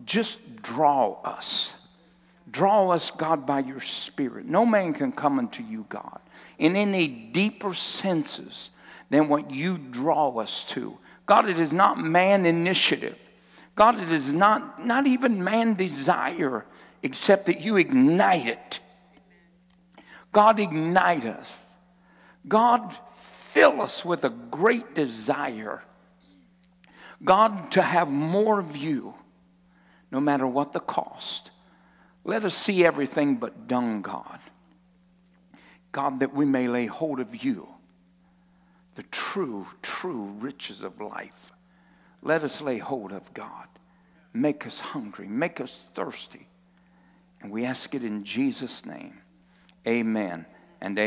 just 0.05 0.39
draw 0.63 1.21
us. 1.23 1.73
Draw 2.51 2.91
us, 2.91 3.11
God, 3.11 3.47
by 3.47 3.61
your 3.61 3.81
Spirit. 3.81 4.47
No 4.47 4.65
man 4.65 4.95
can 4.95 5.13
come 5.13 5.39
unto 5.39 5.63
you, 5.63 5.85
God, 5.89 6.21
in 6.59 6.77
any 6.77 7.09
deeper 7.09 7.75
senses 7.75 8.71
than 9.11 9.29
what 9.29 9.51
you 9.51 9.77
draw 9.77 10.39
us 10.39 10.65
to. 10.69 10.97
God, 11.29 11.47
it 11.47 11.61
is 11.61 11.75
not 11.75 11.99
man 11.99 12.47
initiative. 12.47 13.17
God, 13.77 14.01
it 14.01 14.11
is 14.11 14.33
not, 14.33 14.85
not 14.85 15.07
even 15.07 15.45
man 15.45 15.75
desire, 15.75 16.65
except 17.03 17.47
that 17.47 17.61
you 17.61 17.77
ignite 17.77 18.47
it. 18.47 18.81
God, 20.33 20.59
ignite 20.59 21.27
us. 21.27 21.61
God, 22.49 22.97
fill 23.53 23.83
us 23.83 24.07
with 24.07 24.25
a 24.25 24.31
great 24.31 24.95
desire. 24.95 25.83
God, 27.23 27.73
to 27.73 27.83
have 27.83 28.09
more 28.09 28.59
of 28.59 28.75
you, 28.75 29.13
no 30.11 30.21
matter 30.21 30.47
what 30.47 30.73
the 30.73 30.81
cost. 30.81 31.51
Let 32.25 32.47
us 32.47 32.55
see 32.55 32.87
everything 32.87 33.37
but 33.37 33.69
dung, 33.69 34.01
God. 34.01 34.39
God, 35.93 36.21
that 36.21 36.35
we 36.35 36.47
may 36.47 36.69
lay 36.69 36.87
hold 36.87 37.21
of 37.21 37.45
you 37.45 37.69
the 38.99 39.05
true, 39.13 39.65
true 39.81 40.35
riches 40.41 40.83
of 40.83 41.01
life. 41.01 41.53
Let 42.21 42.43
us 42.43 42.61
lay 42.61 42.79
hold 42.79 43.13
of 43.13 43.33
God. 43.33 43.69
Make 44.35 44.67
us 44.67 44.81
hungry, 44.81 45.29
make 45.29 45.61
us 45.61 45.85
thirsty. 45.95 46.49
And 47.41 47.53
we 47.53 47.65
ask 47.65 47.95
it 47.95 48.03
in 48.03 48.25
Jesus' 48.25 48.85
name. 48.85 49.21
Amen 49.87 50.47
and 50.81 50.99
amen. 50.99 51.07